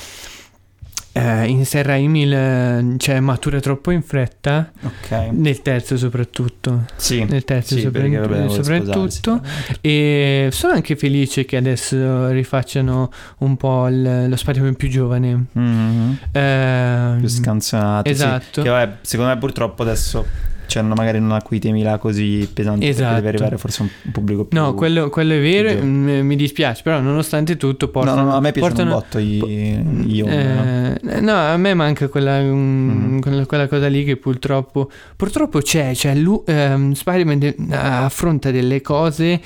eh, 1.16 1.46
in 1.46 1.64
Sam 1.64 1.82
Raimi 1.84 2.22
il- 2.22 2.94
cioè, 2.98 3.20
matura 3.20 3.60
troppo 3.60 3.92
in 3.92 4.02
fretta 4.02 4.72
Ok. 4.82 5.28
nel 5.30 5.62
terzo 5.62 5.96
soprattutto 5.96 6.86
Sì. 6.96 7.22
nel 7.24 7.44
terzo 7.44 7.76
Sì, 7.76 7.82
sopra- 7.82 8.00
perché 8.00 8.18
vabbè, 8.18 8.48
soprattutto 8.48 9.40
e 9.80 10.48
sono 10.50 10.72
anche 10.72 10.96
felice 10.96 11.44
che 11.44 11.56
adesso 11.56 12.28
rifacciano 12.30 13.10
un 13.38 13.56
po' 13.56 13.86
il- 13.88 14.28
lo 14.28 14.36
Spider-Man 14.36 14.74
più 14.74 14.88
giovane 14.88 15.44
Mhm. 15.52 16.18
Ehm, 16.32 17.18
Più 17.20 17.28
scanzonato. 17.28 18.08
sì. 18.08 18.12
esatto 18.14 18.62
Che 18.62 18.68
vabbè, 18.68 18.96
secondo 19.02 19.30
me 19.32 19.38
purtroppo 19.38 19.82
adesso 19.82 20.26
cioè, 20.66 20.82
non- 20.82 20.94
magari 20.96 21.20
non 21.20 21.32
ha 21.32 21.42
quei 21.42 21.58
temi 21.60 21.82
là 21.82 21.98
così 21.98 22.48
pesanti 22.52 22.86
Esatto. 22.86 23.14
deve 23.14 23.28
arrivare 23.28 23.56
forse 23.58 23.82
un, 23.82 23.88
un 24.04 24.10
pubblico 24.12 24.44
più... 24.44 24.58
no 24.58 24.74
quello, 24.74 25.10
quello 25.10 25.34
è 25.34 25.40
vero 25.40 25.82
mm, 25.84 26.20
mi 26.20 26.36
dispiace 26.36 26.82
però 26.82 27.00
nonostante 27.00 27.56
tutto 27.56 27.86
No, 27.86 27.90
portano, 27.92 28.22
no, 28.22 28.30
no, 28.30 28.36
a 28.36 28.40
me 28.40 28.52
piacciono 28.52 28.74
portano- 28.74 28.94
un 28.94 29.00
botto 29.00 29.18
i, 29.18 30.14
io. 30.16 30.26
no? 30.26 30.32
Eh, 30.32 31.20
no, 31.20 31.32
a 31.34 31.56
me 31.56 31.74
manca 31.74 32.08
quella, 32.08 32.40
mm, 32.40 33.18
quella, 33.20 33.46
quella 33.46 33.68
cosa 33.68 33.86
lì 33.88 34.04
che 34.04 34.16
purtroppo, 34.16 34.90
purtroppo 35.16 35.60
c'è, 35.60 35.94
cioè 35.94 36.14
lui, 36.14 36.40
ehm, 36.46 36.92
Spider-Man 36.92 37.38
de- 37.38 37.56
affronta 37.70 38.50
delle 38.50 38.80
cose 38.80 39.40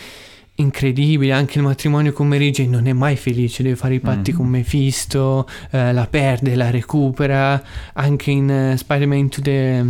incredibili, 0.56 1.30
anche 1.30 1.58
il 1.58 1.64
matrimonio 1.64 2.12
con 2.12 2.26
Mary 2.26 2.50
Jane 2.50 2.68
non 2.70 2.86
è 2.88 2.92
mai 2.92 3.14
felice, 3.16 3.62
deve 3.62 3.76
fare 3.76 3.94
i 3.94 4.00
patti 4.00 4.32
Mhm. 4.32 4.36
con 4.36 4.46
Mephisto, 4.48 5.46
eh, 5.70 5.92
la 5.92 6.06
perde, 6.10 6.56
la 6.56 6.70
recupera, 6.70 7.62
anche 7.92 8.30
in 8.32 8.50
eh, 8.50 8.76
Spider-Man 8.76 9.18
Into 9.18 9.40
the 9.40 9.84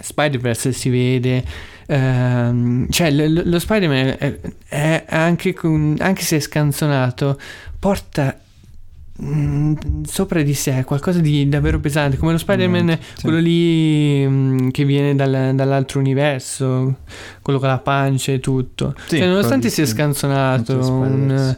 Spider-Verse 0.00 0.72
si 0.72 0.88
vede, 0.90 1.44
ehm, 1.86 2.88
cioè 2.90 3.10
lo, 3.10 3.42
lo 3.44 3.58
Spider-Man 3.58 4.16
è, 4.18 4.38
è 4.68 5.04
anche, 5.08 5.52
con, 5.54 5.96
anche 6.00 6.22
se 6.22 6.36
è 6.36 6.40
scanzonato, 6.40 7.38
porta 7.78 8.38
mm, 9.22 9.74
sopra 10.04 10.42
di 10.42 10.54
sé 10.54 10.84
qualcosa 10.84 11.18
di 11.20 11.48
davvero 11.48 11.80
pesante 11.80 12.16
come 12.16 12.32
lo 12.32 12.38
Spider-Man 12.38 12.84
Mm, 12.86 12.90
sì. 13.14 13.22
quello 13.22 13.38
lì 13.38 14.26
mm, 14.26 14.68
che 14.70 14.84
viene 14.84 15.14
dal- 15.14 15.54
dall'altro 15.54 15.98
universo 16.00 16.98
quello 17.42 17.58
con 17.58 17.68
la 17.68 17.78
pancia 17.78 18.32
e 18.32 18.40
tutto 18.40 18.94
Sì, 19.06 19.18
cioè, 19.18 19.26
nonostante 19.26 19.68
sia 19.70 19.84
sì. 19.84 19.92
scanzonato 19.92 20.78
un, 20.92 21.56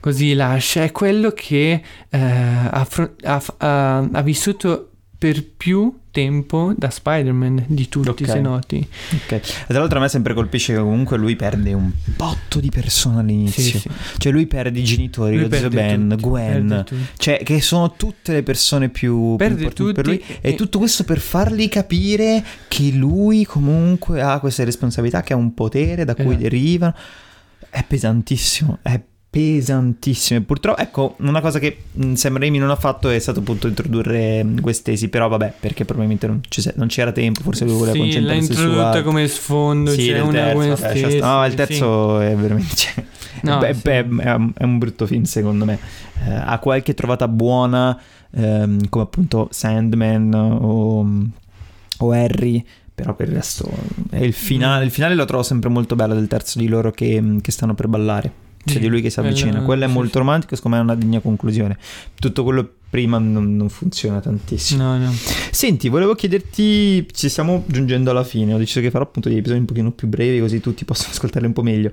così 0.00 0.34
lascia 0.34 0.82
è 0.82 0.92
quello 0.92 1.30
che 1.32 1.82
eh, 2.08 2.18
ha, 2.18 2.86
ha- 3.24 3.42
ha- 3.58 4.08
ha 4.12 4.22
vissuto 4.22 4.89
per 5.20 5.44
più 5.44 5.98
tempo 6.10 6.72
da 6.74 6.88
Spider-Man 6.88 7.64
di 7.68 7.90
tutti 7.90 8.22
Ok. 8.22 8.26
se 8.26 8.40
noti 8.40 8.88
Ok. 9.16 9.32
E 9.32 9.40
tra 9.68 9.78
l'altro 9.80 9.98
a 9.98 10.00
me 10.00 10.08
sempre 10.08 10.32
colpisce 10.32 10.72
che 10.72 10.78
comunque 10.80 11.18
lui 11.18 11.36
perde 11.36 11.74
un 11.74 11.90
botto 12.16 12.58
di 12.58 12.70
persone 12.70 13.20
all'inizio. 13.20 13.62
sì, 13.62 13.78
sì. 13.80 13.88
Cioè 14.16 14.32
lui 14.32 14.46
perde 14.46 14.78
i 14.78 14.82
genitori, 14.82 15.36
Lui 15.38 15.50
lo 15.50 15.54
zio 15.54 15.68
Ben, 15.68 16.08
tutti, 16.08 16.22
Gwen, 16.22 16.84
cioè 17.18 17.42
che 17.44 17.60
sono 17.60 17.92
tutte 17.96 18.32
le 18.32 18.42
persone 18.42 18.88
più, 18.88 19.36
più 19.36 19.46
importanti 19.46 19.92
per 19.92 20.06
lui 20.06 20.24
e- 20.40 20.52
e 20.52 20.54
tutto 20.54 20.78
questo 20.78 21.04
per 21.04 21.18
fargli 21.18 21.68
capire 21.68 22.42
che 22.66 22.90
lui 22.92 23.44
comunque 23.44 24.22
ha 24.22 24.40
queste 24.40 24.64
responsabilità, 24.64 25.20
che 25.22 25.34
ha 25.34 25.36
un 25.36 25.52
potere 25.52 26.06
da 26.06 26.14
cui 26.14 26.24
Esatto. 26.24 26.40
derivano. 26.40 26.94
È 27.68 27.84
pesantissimo, 27.86 28.78
è 28.82 28.98
pesantissimo. 29.30 30.40
E 30.40 30.42
purtroppo, 30.42 30.80
ecco, 30.80 31.14
una 31.20 31.40
cosa 31.40 31.58
che 31.60 31.84
Sam 32.14 32.36
Raimi 32.38 32.58
non 32.58 32.70
ha 32.70 32.76
fatto 32.76 33.08
è 33.08 33.18
stato 33.20 33.38
appunto 33.40 33.68
introdurre 33.68 34.44
quest'esi, 34.60 35.08
però 35.08 35.28
vabbè, 35.28 35.54
perché 35.60 35.84
probabilmente 35.84 36.26
non, 36.26 36.40
se- 36.48 36.74
non 36.76 36.88
c'era 36.88 37.12
tempo, 37.12 37.42
forse 37.42 37.64
lui 37.64 37.74
voleva 37.74 37.92
sì, 37.92 37.98
l'ha 37.98 38.04
concentrarsi 38.04 38.54
su 38.54 38.60
introdotta 38.60 38.88
altro. 38.88 39.02
come 39.04 39.28
sfondo 39.28 39.90
Sì, 39.92 40.06
c'è 40.06 40.12
del 40.14 40.22
una 40.22 40.32
terzo, 40.32 40.58
vabbè, 40.58 40.76
Stacy, 40.76 41.18
no, 41.20 41.44
il 41.44 41.50
sì. 41.50 41.56
terzo 41.56 42.20
è 42.20 42.34
veramente 42.34 42.74
cioè, 42.74 43.04
No, 43.42 43.58
beh, 43.58 43.74
sì. 43.74 43.80
beh, 43.82 43.98
è, 44.18 44.32
un, 44.34 44.52
è 44.56 44.64
un 44.64 44.78
brutto 44.78 45.06
film 45.06 45.22
secondo 45.22 45.64
me. 45.64 45.78
Eh, 46.26 46.32
ha 46.34 46.58
qualche 46.58 46.92
trovata 46.94 47.28
buona, 47.28 47.98
ehm, 48.32 48.88
come 48.88 49.04
appunto 49.04 49.48
Sandman 49.50 50.34
o, 50.34 51.06
o 51.98 52.10
Harry, 52.12 52.62
però 52.94 53.14
per 53.14 53.28
il 53.28 53.34
resto 53.34 53.70
è 54.10 54.18
il 54.18 54.32
finale. 54.34 54.84
Il 54.84 54.90
finale 54.90 55.14
lo 55.14 55.24
trovo 55.24 55.42
sempre 55.42 55.70
molto 55.70 55.94
bello 55.94 56.14
del 56.14 56.26
terzo 56.26 56.58
di 56.58 56.66
loro 56.68 56.90
che, 56.90 57.38
che 57.40 57.50
stanno 57.52 57.74
per 57.74 57.86
ballare. 57.88 58.48
C'è 58.62 58.74
Sì, 58.74 58.78
di 58.78 58.88
lui 58.88 59.00
che 59.00 59.10
si 59.10 59.18
avvicina. 59.20 59.62
Quello 59.62 59.84
è 59.84 59.88
sì, 59.88 59.92
molto 59.92 60.12
sì. 60.12 60.18
romantico, 60.18 60.54
secondo 60.54 60.76
me 60.76 60.82
è 60.82 60.86
una 60.86 60.94
degna 60.94 61.20
conclusione. 61.20 61.78
Tutto 62.14 62.42
quello 62.42 62.70
prima 62.90 63.18
non, 63.18 63.56
non 63.56 63.68
funziona 63.68 64.20
tantissimo. 64.20 64.82
No, 64.82 64.98
no. 64.98 65.12
Senti, 65.50 65.88
volevo 65.88 66.14
chiederti, 66.14 67.06
ci 67.12 67.28
stiamo 67.28 67.64
giungendo 67.66 68.10
alla 68.10 68.24
fine, 68.24 68.52
ho 68.52 68.58
deciso 68.58 68.80
che 68.80 68.90
farò 68.90 69.04
appunto 69.04 69.28
degli 69.28 69.38
episodi 69.38 69.60
un 69.60 69.66
pochino 69.66 69.92
più 69.92 70.08
brevi 70.08 70.40
così 70.40 70.60
tutti 70.60 70.84
possono 70.84 71.10
ascoltarli 71.14 71.46
un 71.46 71.54
po' 71.54 71.62
meglio. 71.62 71.92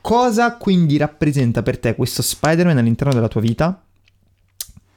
Cosa 0.00 0.56
quindi 0.56 0.96
rappresenta 0.96 1.62
per 1.62 1.78
te 1.78 1.94
questo 1.94 2.22
Spider-Man 2.22 2.78
all'interno 2.78 3.12
della 3.12 3.28
tua 3.28 3.42
vita 3.42 3.84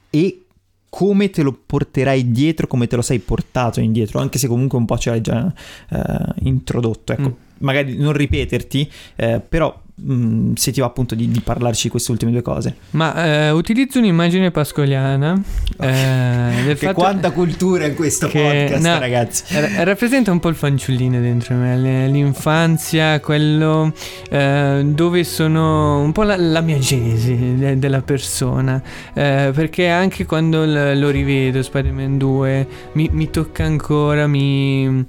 e 0.08 0.44
come 0.88 1.28
te 1.28 1.42
lo 1.42 1.52
porterai 1.66 2.30
dietro, 2.30 2.68
come 2.68 2.86
te 2.86 2.94
lo 2.94 3.02
sei 3.02 3.18
portato 3.18 3.80
indietro, 3.80 4.20
anche 4.20 4.38
se 4.38 4.46
comunque 4.46 4.78
un 4.78 4.84
po' 4.84 4.96
ce 4.96 5.10
l'hai 5.10 5.20
già 5.20 5.52
eh, 5.90 6.34
introdotto, 6.42 7.12
ecco. 7.12 7.28
Mm. 7.28 7.32
Magari 7.58 7.96
non 7.96 8.12
ripeterti, 8.12 8.90
eh, 9.16 9.40
però 9.40 9.82
mh, 9.94 10.52
se 10.54 10.72
ti 10.72 10.80
va 10.80 10.86
appunto 10.86 11.14
di, 11.14 11.30
di 11.30 11.40
parlarci 11.40 11.84
di 11.84 11.88
queste 11.90 12.10
ultime 12.12 12.30
due 12.30 12.42
cose. 12.42 12.74
Ma 12.90 13.24
eh, 13.24 13.50
utilizzo 13.50 13.98
un'immagine 13.98 14.50
pascoliana 14.50 15.40
eh, 15.80 16.62
del 16.64 16.76
Che 16.78 16.92
quanta 16.92 17.30
cultura 17.30 17.86
in 17.86 17.94
questo 17.94 18.28
che- 18.28 18.40
podcast, 18.68 18.84
no, 18.86 18.98
ragazzi. 18.98 19.44
ra- 19.58 19.82
rappresenta 19.84 20.30
un 20.30 20.40
po' 20.40 20.48
il 20.48 20.54
fanciullino 20.56 21.20
dentro 21.20 21.54
me, 21.54 22.08
l'infanzia, 22.08 23.20
quello 23.20 23.92
eh, 24.30 24.82
dove 24.84 25.24
sono 25.24 26.00
un 26.02 26.12
po' 26.12 26.22
la, 26.22 26.36
la 26.36 26.60
mia 26.60 26.78
genesi 26.78 27.56
de- 27.56 27.78
della 27.78 28.02
persona, 28.02 28.82
Eh, 29.12 29.50
perché 29.54 29.88
anche 29.88 30.26
quando 30.26 30.64
l- 30.64 30.98
lo 30.98 31.10
rivedo 31.10 31.62
Spider-Man 31.62 32.18
2 32.18 32.68
mi, 32.92 33.08
mi 33.12 33.30
tocca 33.30 33.64
ancora, 33.64 34.26
mi, 34.26 35.04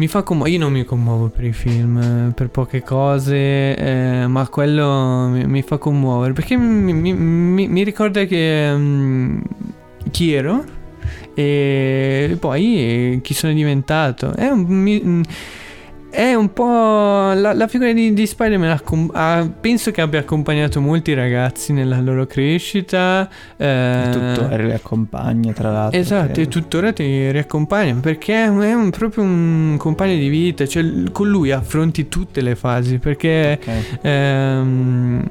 mi 0.00 0.08
fa 0.08 0.22
commuovere, 0.22 0.56
io 0.56 0.62
non 0.62 0.72
mi 0.72 0.84
commuovo 0.86 1.28
per 1.28 1.44
i 1.44 1.52
film, 1.52 1.98
eh, 1.98 2.32
per 2.32 2.48
poche 2.48 2.82
cose, 2.82 3.76
eh, 3.76 4.26
ma 4.26 4.48
quello 4.48 5.28
mi, 5.28 5.44
mi 5.46 5.60
fa 5.60 5.76
commuovere, 5.76 6.32
perché 6.32 6.56
mi, 6.56 6.94
mi- 6.94 7.12
mi- 7.68 7.84
ricorda 7.84 8.24
che 8.24 8.72
mm, 8.74 9.40
chi 10.10 10.32
ero 10.32 10.64
e 11.34 12.34
poi 12.40 13.20
chi 13.22 13.34
sono 13.34 13.52
diventato. 13.52 14.34
È 14.34 14.48
un, 14.48 14.64
mm, 14.66 15.22
è 16.10 16.34
un 16.34 16.52
po' 16.52 16.64
la, 16.66 17.52
la 17.54 17.66
figura 17.68 17.92
di, 17.92 18.12
di 18.12 18.26
Spider-Man 18.26 18.70
ha 18.70 18.80
com- 18.80 19.10
ha- 19.14 19.48
penso 19.60 19.90
che 19.92 20.00
abbia 20.00 20.20
accompagnato 20.20 20.80
molti 20.80 21.14
ragazzi 21.14 21.72
nella 21.72 22.00
loro 22.00 22.26
crescita. 22.26 23.28
eh, 23.56 24.08
tutto 24.10 24.56
li 24.56 24.72
accompagna 24.72 25.52
tra 25.52 25.70
l'altro 25.70 25.98
Esatto, 25.98 26.32
credo. 26.32 26.40
e 26.40 26.48
tuttora 26.48 26.92
ti 26.92 27.30
riaccompagna 27.30 27.94
perché 28.00 28.34
è, 28.44 28.46
un- 28.46 28.90
proprio 28.90 29.22
un 29.24 29.76
compagno 29.78 30.16
di 30.16 30.28
vita, 30.28 30.66
cioè 30.66 30.84
con 31.12 31.28
lui 31.28 31.50
affronti 31.52 32.08
tutte 32.08 32.40
le 32.40 32.54
fasi 32.56 32.98
perché 32.98 33.58
Ok. 33.62 33.98
Ehm, 34.02 35.24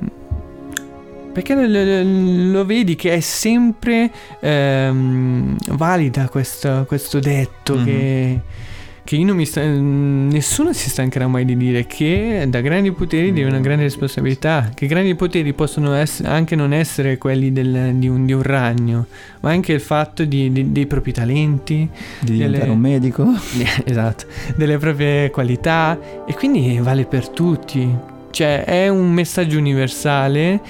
perché 1.31 1.53
lo, 1.55 2.57
lo- 2.57 2.65
vedi 2.65 2.95
che 2.95 3.13
è 3.13 3.19
sempre 3.19 4.09
ehm, 4.39 5.55
valida 5.71 6.27
questo, 6.27 6.85
questo 6.87 7.19
detto 7.19 7.75
Mhm. 7.75 7.85
che, 7.85 8.39
che 9.09 9.15
io 9.15 9.25
non 9.25 9.37
mi 9.37 9.45
sta- 9.47 9.63
nessuno 9.65 10.71
si 10.71 10.87
stancherà 10.87 11.25
mai 11.27 11.43
di 11.43 11.57
dire 11.57 11.87
che 11.87 12.45
da 12.47 12.61
grandi 12.61 12.91
poteri 12.91 13.33
devi 13.33 13.49
una 13.49 13.57
grande 13.59 13.81
responsabilità 13.81 14.69
che 14.75 14.85
grandi 14.85 15.15
poteri 15.15 15.51
possono 15.53 15.95
ess- 15.95 16.21
anche 16.23 16.55
non 16.55 16.73
essere 16.73 17.17
quelli 17.17 17.51
del- 17.51 17.95
di, 17.95 18.07
un, 18.07 18.27
di 18.27 18.33
un 18.33 18.43
ragno 18.43 19.07
ma 19.39 19.49
anche 19.49 19.73
il 19.73 19.79
fatto 19.79 20.25
di- 20.25 20.51
di- 20.51 20.71
dei 20.71 20.85
propri 20.85 21.11
talenti 21.11 21.89
di 22.19 22.33
diventare 22.33 22.59
delle- 22.65 22.71
un 22.71 22.79
medico 22.79 23.25
esatto, 23.83 24.25
delle 24.55 24.77
proprie 24.77 25.31
qualità 25.31 25.97
e 26.27 26.35
quindi 26.35 26.77
vale 26.79 27.05
per 27.05 27.29
tutti. 27.29 27.91
Cioè 28.29 28.63
è 28.63 28.89
un 28.89 29.11
messaggio 29.11 29.57
universale 29.57 30.61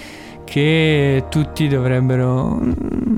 che 0.45 1.25
tutti 1.29 1.67
dovrebbero 1.67 2.55
mm, 2.55 3.17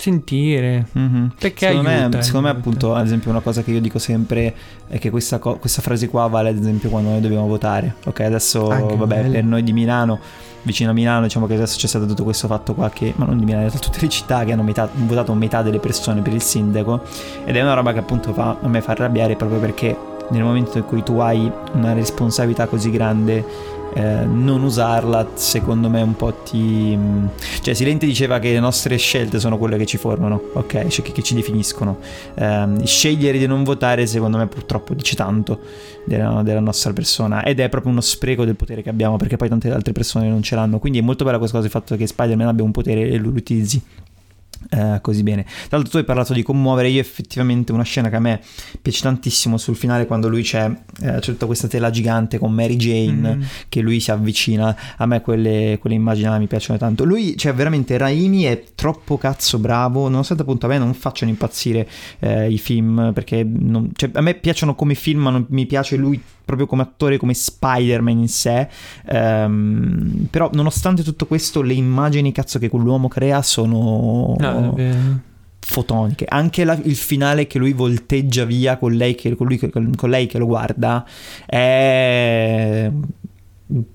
sentire. 0.00 0.86
Mhm. 0.92 1.32
Perché 1.38 1.68
secondo, 1.68 1.88
aiuta, 1.90 2.16
me, 2.16 2.22
secondo 2.22 2.48
me 2.48 2.52
appunto 2.54 2.94
ad 2.94 3.04
esempio 3.04 3.30
una 3.30 3.40
cosa 3.40 3.62
che 3.62 3.70
io 3.70 3.80
dico 3.80 3.98
sempre 3.98 4.54
è 4.88 4.98
che 4.98 5.10
questa, 5.10 5.38
co- 5.38 5.56
questa 5.58 5.82
frase 5.82 6.08
qua 6.08 6.26
vale 6.26 6.48
ad 6.48 6.56
esempio 6.58 6.88
quando 6.88 7.10
noi 7.10 7.20
dobbiamo 7.20 7.46
votare 7.46 7.94
ok 8.06 8.20
adesso 8.20 8.68
Anche 8.68 8.96
vabbè 8.96 9.14
quello. 9.18 9.30
per 9.32 9.44
noi 9.44 9.62
di 9.62 9.72
Milano 9.72 10.18
vicino 10.62 10.90
a 10.90 10.92
Milano 10.92 11.22
diciamo 11.22 11.46
che 11.46 11.54
adesso 11.54 11.78
c'è 11.78 11.86
stato 11.86 12.06
tutto 12.06 12.24
questo 12.24 12.46
fatto 12.46 12.74
qua 12.74 12.90
che 12.90 13.12
ma 13.16 13.24
non 13.26 13.38
di 13.38 13.44
Milano 13.44 13.62
in 13.64 13.68
realtà 13.70 13.86
tutte 13.88 14.00
le 14.04 14.08
città 14.10 14.44
che 14.44 14.52
hanno 14.52 14.62
metà- 14.62 14.88
votato 14.92 15.32
metà 15.34 15.62
delle 15.62 15.78
persone 15.78 16.20
per 16.22 16.32
il 16.34 16.42
sindaco 16.42 17.02
ed 17.44 17.54
è 17.56 17.62
una 17.62 17.74
roba 17.74 17.92
che 17.92 17.98
appunto 18.00 18.32
fa, 18.32 18.56
a 18.60 18.68
me 18.68 18.80
fa 18.80 18.92
arrabbiare 18.92 19.36
proprio 19.36 19.58
perché 19.60 19.96
nel 20.30 20.42
momento 20.42 20.78
in 20.78 20.84
cui 20.84 21.02
tu 21.02 21.18
hai 21.18 21.50
una 21.72 21.92
responsabilità 21.92 22.66
così 22.66 22.90
grande 22.90 23.44
eh, 23.94 24.24
non 24.24 24.62
usarla 24.62 25.30
secondo 25.34 25.88
me 25.88 26.02
un 26.02 26.14
po' 26.14 26.32
ti 26.32 26.98
cioè 27.62 27.74
Silente 27.74 28.06
diceva 28.06 28.38
che 28.38 28.52
le 28.52 28.60
nostre 28.60 28.96
scelte 28.96 29.40
sono 29.40 29.58
quelle 29.58 29.76
che 29.76 29.86
ci 29.86 29.96
formano 29.96 30.40
ok? 30.52 30.86
Cioè 30.88 31.04
che, 31.04 31.12
che 31.12 31.22
ci 31.22 31.34
definiscono. 31.34 31.98
Ehm, 32.34 32.84
scegliere 32.84 33.38
di 33.38 33.46
non 33.46 33.64
votare 33.64 34.06
secondo 34.06 34.36
me 34.36 34.46
purtroppo 34.46 34.94
dice 34.94 35.16
tanto 35.16 35.60
della, 36.04 36.42
della 36.42 36.60
nostra 36.60 36.92
persona. 36.92 37.42
Ed 37.42 37.60
è 37.60 37.68
proprio 37.68 37.92
uno 37.92 38.00
spreco 38.00 38.44
del 38.44 38.56
potere 38.56 38.82
che 38.82 38.90
abbiamo 38.90 39.16
perché 39.16 39.36
poi 39.36 39.48
tante 39.48 39.70
altre 39.70 39.92
persone 39.92 40.28
non 40.28 40.42
ce 40.42 40.54
l'hanno. 40.54 40.78
Quindi 40.78 40.98
è 40.98 41.02
molto 41.02 41.24
bella 41.24 41.38
questa 41.38 41.56
cosa 41.56 41.68
il 41.68 41.72
fatto 41.72 41.96
che 41.96 42.06
Spider-Man 42.06 42.48
abbia 42.48 42.64
un 42.64 42.72
potere 42.72 43.08
e 43.08 43.18
lo 43.18 43.28
utilizzi 43.28 43.82
eh, 44.70 44.98
così 45.00 45.22
bene. 45.22 45.42
Tra 45.44 45.52
l'altro 45.70 45.90
tu 45.90 45.96
hai 45.96 46.04
parlato 46.04 46.32
di 46.32 46.42
commuovere, 46.42 46.88
io 46.88 47.00
effettivamente 47.00 47.72
una 47.72 47.82
scena 47.82 48.08
che 48.10 48.16
a 48.16 48.20
me 48.20 48.40
piace 48.80 49.02
tantissimo 49.02 49.56
sul 49.56 49.74
finale 49.74 50.06
quando 50.06 50.28
lui 50.28 50.42
c'è, 50.42 50.70
eh, 51.02 51.12
c'è 51.18 51.20
tutta 51.20 51.46
questa 51.46 51.66
tela 51.66 51.90
gigante 51.90 52.38
con 52.38 52.52
Mary 52.52 52.76
Jane 52.76 53.36
Mm. 53.36 53.42
che 53.68 53.80
lui 53.80 54.00
si 54.00 54.10
avvicina, 54.10 54.76
a 54.96 55.06
me 55.06 55.20
quelle, 55.22 55.78
quelle 55.80 55.96
immagini 55.96 56.28
là 56.28 56.38
mi 56.38 56.46
piacciono 56.46 56.78
tanto. 56.78 57.04
Lui, 57.04 57.36
cioè 57.36 57.54
veramente 57.54 57.96
Raimi 57.96 58.42
è 58.42 58.62
troppo 58.74 59.16
cazzo 59.18 59.58
bravo, 59.58 60.08
nonostante 60.08 60.42
appunto 60.42 60.66
a 60.66 60.68
me 60.68 60.78
non 60.78 60.92
facciano 60.94 61.30
impazzire 61.30 61.88
eh, 62.20 62.50
i 62.50 62.58
film 62.58 63.12
perché 63.14 63.42
non- 63.44 63.90
cioè, 63.94 64.10
a 64.12 64.20
me 64.20 64.34
piacciono 64.34 64.74
come 64.74 64.94
film 64.94 65.22
ma 65.22 65.30
non 65.30 65.46
mi 65.48 65.66
piace 65.66 65.96
lui 65.96 66.20
proprio 66.50 66.66
come 66.66 66.82
attore, 66.82 67.16
come 67.16 67.34
Spider-Man 67.34 68.18
in 68.18 68.28
sé. 68.28 68.68
Ehm, 69.06 70.26
però, 70.30 70.50
nonostante 70.52 71.02
tutto 71.02 71.26
questo, 71.26 71.62
le 71.62 71.74
immagini 71.74 72.32
cazzo 72.32 72.58
che 72.58 72.68
quell'uomo 72.68 73.08
crea 73.08 73.42
sono 73.42 74.36
No, 74.38 74.74
fotoniche. 75.60 76.24
Anche 76.28 76.64
la- 76.64 76.78
il 76.82 76.96
finale 76.96 77.46
che 77.46 77.58
lui 77.58 77.72
volteggia 77.72 78.44
via 78.44 78.76
con 78.76 78.92
lei 78.92 79.14
che, 79.14 79.34
con 79.36 79.46
lui 79.46 79.58
con 79.58 80.10
lei 80.10 80.26
che 80.26 80.38
lo 80.38 80.46
guarda 80.46 81.04
è 81.46 82.90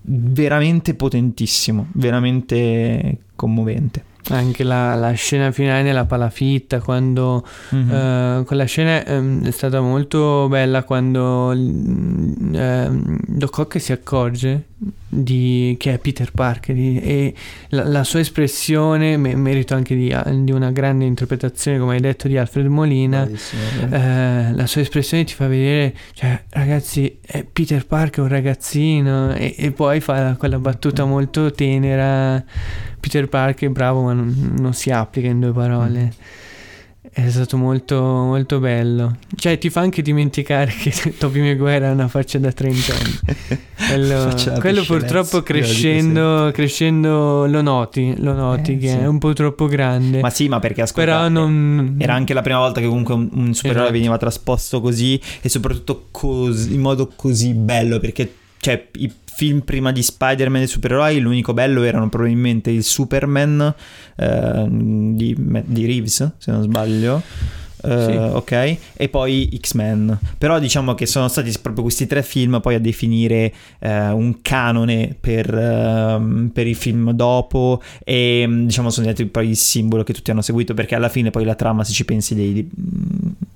veramente 0.01 0.93
potentissimo, 0.93 1.87
veramente 1.93 3.17
commovente. 3.35 4.03
Anche 4.29 4.63
la, 4.63 4.95
la 4.95 5.11
scena 5.11 5.51
finale 5.51 5.83
nella 5.83 6.05
palafitta, 6.05 6.79
quando 6.81 7.45
Mhm. 7.69 7.91
eh, 7.91 8.43
quella 8.45 8.63
scena 8.65 9.05
ehm, 9.05 9.45
è 9.45 9.51
stata 9.51 9.81
molto 9.81 10.47
bella 10.49 10.83
quando 10.83 11.51
eh, 11.51 12.89
Doc 13.27 13.57
Ock 13.59 13.79
si 13.79 13.91
accorge 13.91 14.69
di, 15.07 15.75
che 15.79 15.93
è 15.93 15.97
Peter 15.97 16.31
Parker 16.31 16.75
di- 16.75 16.99
e 16.99 17.33
la, 17.69 17.85
la 17.85 18.03
sua 18.03 18.19
espressione, 18.19 19.17
me- 19.17 19.35
merito 19.35 19.73
anche 19.73 19.95
di, 19.95 20.15
di 20.43 20.51
una 20.51 20.71
grande 20.71 21.05
interpretazione, 21.05 21.79
come 21.79 21.95
hai 21.95 22.01
detto, 22.01 22.27
di 22.27 22.37
Alfred 22.37 22.67
Molina. 22.67 23.23
Bravissimo. 23.23 23.61
Eh, 23.89 24.53
la 24.53 24.65
sua 24.67 24.81
espressione 24.81 25.23
ti 25.23 25.33
fa 25.33 25.47
vedere, 25.47 25.95
cioè, 26.13 26.43
ragazzi, 26.49 27.17
è 27.21 27.43
Peter 27.43 27.85
Parker 27.85 28.23
un 28.23 28.29
ragazzino, 28.29 29.33
e, 29.33 29.55
e 29.57 29.71
poi 29.71 29.99
fa 29.99 30.35
quella 30.37 30.59
battuta 30.59 31.05
molto 31.05 31.51
tenera. 31.51 32.43
Peter 32.99 33.27
Parker, 33.27 33.69
bravo, 33.69 34.03
ma 34.03 34.13
non, 34.13 34.53
non 34.59 34.73
si 34.73 34.91
applica 34.91 35.27
in 35.27 35.39
due 35.39 35.51
parole. 35.51 36.13
È 37.17 37.29
stato 37.29 37.55
molto, 37.55 37.97
molto 38.01 38.59
bello. 38.59 39.15
Cioè, 39.37 39.57
ti 39.57 39.69
fa 39.69 39.79
anche 39.79 40.01
dimenticare 40.01 40.69
che 40.69 40.91
Tobey 41.17 41.41
Maguire 41.41 41.87
ha 41.87 41.91
una 41.91 42.09
faccia 42.09 42.39
da 42.39 42.51
30 42.51 42.93
anni. 42.93 43.63
Quello, 43.85 44.33
quello 44.59 44.83
purtroppo 44.83 45.41
crescendo, 45.43 46.49
crescendo 46.51 47.45
lo 47.45 47.61
noti, 47.61 48.15
lo 48.17 48.33
noti 48.33 48.73
Eh, 48.73 48.77
che 48.77 48.89
sì. 48.89 48.95
è 48.95 49.05
un 49.05 49.19
po' 49.19 49.31
troppo 49.33 49.67
grande. 49.67 50.19
Ma 50.21 50.29
sì, 50.29 50.47
ma 50.49 50.59
perché 50.59 50.81
ascolta, 50.81 51.05
Però 51.11 51.29
non... 51.29 51.95
Era 51.99 52.15
anche 52.15 52.33
la 52.33 52.41
prima 52.41 52.59
volta 52.59 52.81
che 52.81 52.87
comunque 52.87 53.13
un, 53.13 53.29
un 53.31 53.53
supereroe 53.53 53.83
Esatto. 53.83 53.91
veniva 53.93 54.17
trasposto 54.17 54.81
così 54.81 55.21
e 55.41 55.47
soprattutto 55.49 56.07
cos- 56.11 56.65
in 56.67 56.81
modo 56.81 57.11
così 57.15 57.53
bello 57.53 57.99
perché 57.99 58.33
cioè 58.65 58.87
i 58.93 59.11
film 59.23 59.59
prima 59.59 59.91
di 59.91 60.01
Spider-Man 60.01 60.63
e 60.63 60.67
supereroi 60.67 61.19
l'unico 61.19 61.53
bello 61.53 61.83
erano 61.83 62.09
probabilmente 62.09 62.71
il 62.71 62.83
Superman 62.83 63.75
eh, 64.15 64.65
di, 64.67 65.35
di 65.65 65.85
Reeves 65.85 66.31
se 66.39 66.51
non 66.51 66.63
sbaglio. 66.63 67.21
Eh, 67.83 68.05
Sì. 68.05 68.15
ok. 68.17 68.77
E 68.95 69.09
poi 69.09 69.55
X-Men. 69.61 70.17
Però 70.39 70.57
diciamo 70.57 70.95
che 70.95 71.05
sono 71.05 71.27
stati 71.27 71.53
proprio 71.61 71.83
questi 71.83 72.07
tre 72.07 72.23
film 72.23 72.59
poi 72.59 72.73
a 72.73 72.79
definire 72.79 73.53
eh, 73.77 74.09
un 74.09 74.41
canone 74.41 75.15
per, 75.19 75.53
ehm, 75.53 76.49
per 76.51 76.65
i 76.65 76.73
film 76.73 77.11
dopo 77.11 77.83
e 78.03 78.45
mm, 78.47 78.65
diciamo 78.65 78.89
sono 78.89 79.05
diventati 79.05 79.29
poi 79.29 79.49
il 79.49 79.57
simbolo 79.57 80.01
che 80.01 80.13
tutti 80.13 80.31
hanno 80.31 80.41
seguito 80.41 80.73
perché 80.73 80.95
alla 80.95 81.09
fine 81.09 81.29
poi 81.29 81.45
la 81.45 81.53
trama 81.53 81.83
se 81.83 81.93
ci 81.93 82.05
pensi 82.05 82.33
dei, 82.33 82.67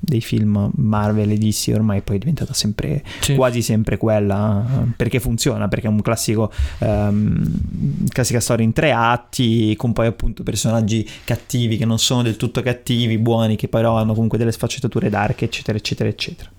dei, 0.10 0.22
film 0.22 0.70
Marvel 0.76 1.32
e 1.32 1.38
DC 1.38 1.72
ormai 1.74 2.02
poi 2.02 2.18
è 2.18 2.20
diventata 2.20 2.54
sempre 2.54 3.04
Sì. 3.22 3.36
quasi 3.36 3.62
sempre 3.62 3.98
quella 3.98 4.66
perché 4.96 5.20
funziona 5.20 5.68
perché 5.68 5.88
è 5.88 5.90
un 5.90 6.02
classico 6.02 6.52
ehm, 6.80 8.08
classica 8.10 8.40
storia 8.40 8.66
in 8.66 8.74
tre 8.74 8.92
atti 8.92 9.76
con 9.78 9.94
poi 9.94 10.08
appunto 10.08 10.44
personaggi 10.44 11.08
cattivi 11.24 11.78
che 11.78 11.86
non 11.86 12.00
sono 12.00 12.22
del 12.24 12.36
tutto 12.38 12.62
cattivi 12.62 13.18
buoni 13.18 13.56
che 13.56 13.68
però 13.68 13.98
hanno 13.98 14.14
comunque 14.14 14.38
delle 14.38 14.52
sfaccettature 14.52 15.10
dark 15.10 15.42
eccetera 15.44 15.78
eccetera 15.78 16.10
eccetera 16.10 16.50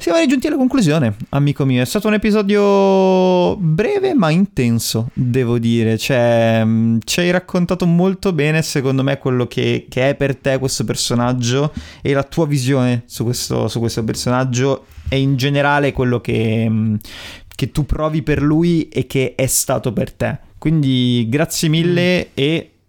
siamo 0.00 0.26
giunti 0.26 0.46
alla 0.46 0.56
conclusione, 0.56 1.14
amico 1.28 1.66
mio. 1.66 1.82
È 1.82 1.84
stato 1.84 2.08
un 2.08 2.14
episodio 2.14 3.54
breve 3.56 4.14
ma 4.14 4.30
intenso, 4.30 5.10
devo 5.12 5.58
dire. 5.58 5.98
Cioè, 5.98 6.64
mh, 6.64 7.00
ci 7.04 7.20
hai 7.20 7.30
raccontato 7.30 7.86
molto 7.86 8.32
bene, 8.32 8.62
secondo 8.62 9.02
me, 9.02 9.18
quello 9.18 9.46
che, 9.46 9.86
che 9.90 10.08
è 10.08 10.14
per 10.14 10.36
te 10.36 10.58
questo 10.58 10.84
personaggio 10.84 11.72
e 12.00 12.14
la 12.14 12.22
tua 12.22 12.46
visione 12.46 13.02
su 13.04 13.24
questo, 13.24 13.68
su 13.68 13.78
questo 13.78 14.02
personaggio 14.02 14.86
e 15.10 15.20
in 15.20 15.36
generale 15.36 15.92
quello 15.92 16.20
che, 16.20 16.66
mh, 16.66 16.96
che 17.54 17.70
tu 17.70 17.84
provi 17.84 18.22
per 18.22 18.40
lui 18.40 18.88
e 18.88 19.06
che 19.06 19.34
è 19.34 19.46
stato 19.46 19.92
per 19.92 20.12
te. 20.12 20.38
Quindi 20.56 21.26
grazie 21.28 21.68
mille 21.68 22.30
e 22.32 22.70
cioè, 22.70 22.79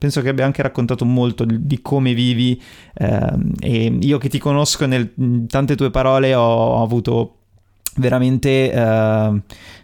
penso 0.00 0.22
che 0.22 0.30
abbia 0.30 0.46
anche 0.46 0.62
raccontato 0.62 1.04
molto 1.04 1.44
di, 1.44 1.82
come 1.82 2.14
vivi 2.14 2.58
ehm, 2.94 3.52
e 3.60 3.98
io 4.00 4.16
che 4.16 4.30
ti 4.30 4.38
conosco 4.38 4.86
nel- 4.86 5.12
in 5.18 5.46
tante 5.46 5.76
tue 5.76 5.90
parole 5.90 6.34
ho, 6.34 6.42
ho 6.42 6.82
avuto 6.82 7.34
veramente 7.96 8.72
ehm, 8.72 9.42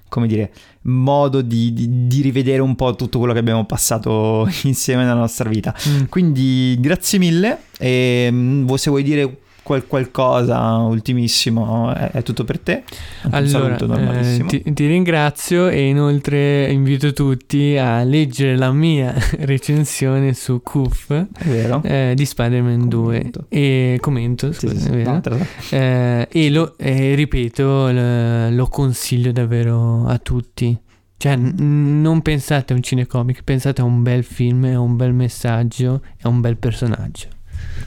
come 0.08 0.26
dire 0.26 0.52
modo 0.82 1.42
di, 1.42 1.72
di- 1.74 2.06
di 2.06 2.20
rivedere 2.22 2.62
un 2.62 2.76
po' 2.76 2.94
tutto 2.94 3.18
quello 3.18 3.32
che 3.34 3.40
abbiamo 3.40 3.66
passato 3.66 4.48
insieme 4.64 5.02
nella 5.02 5.14
nostra 5.14 5.48
vita 5.50 5.74
Mm. 5.88 6.04
quindi 6.08 6.76
grazie 6.80 7.18
mille 7.18 7.58
e 7.78 8.28
mm, 8.30 8.72
se 8.74 8.88
vuoi 8.90 9.02
dire 9.02 9.38
qual- 9.66 9.86
qualcosa 9.88 10.76
ultimissimo 10.76 11.92
è, 11.92 12.10
è 12.12 12.22
tutto 12.22 12.44
per 12.44 12.60
te 12.60 12.84
un 13.24 13.34
Allora, 13.34 13.76
eh, 14.20 14.44
ti, 14.46 14.62
ti 14.72 14.86
ringrazio 14.86 15.66
e 15.68 15.88
inoltre 15.88 16.70
invito 16.70 17.12
tutti 17.12 17.76
a 17.76 18.04
leggere 18.04 18.56
la 18.56 18.70
mia 18.70 19.12
recensione 19.40 20.32
su 20.34 20.62
vero 21.44 21.82
eh, 21.82 22.12
di 22.14 22.24
Spider-Man 22.24 22.88
2 22.88 23.02
Commento. 23.16 23.46
e 23.48 23.98
commento, 24.00 24.52
scusa, 24.52 24.78
sì, 24.78 25.02
no, 25.02 25.20
Eh, 25.70 26.28
e 26.30 26.50
lo 26.50 26.74
ripeto, 27.16 27.88
l- 27.88 28.54
lo 28.54 28.66
consiglio 28.68 29.32
davvero 29.32 30.06
a 30.06 30.18
tutti. 30.18 30.78
Cioè, 31.18 31.34
n- 31.34 32.00
non 32.02 32.20
pensate 32.22 32.72
a 32.72 32.76
un 32.76 32.82
cinecomic, 32.82 33.42
pensate 33.42 33.80
a 33.80 33.84
un 33.84 34.02
bel 34.02 34.22
film, 34.22 34.64
a 34.64 34.78
un 34.78 34.96
bel 34.96 35.12
messaggio 35.14 36.02
e 36.16 36.20
a 36.22 36.28
un 36.28 36.40
bel 36.40 36.56
personaggio. 36.58 37.28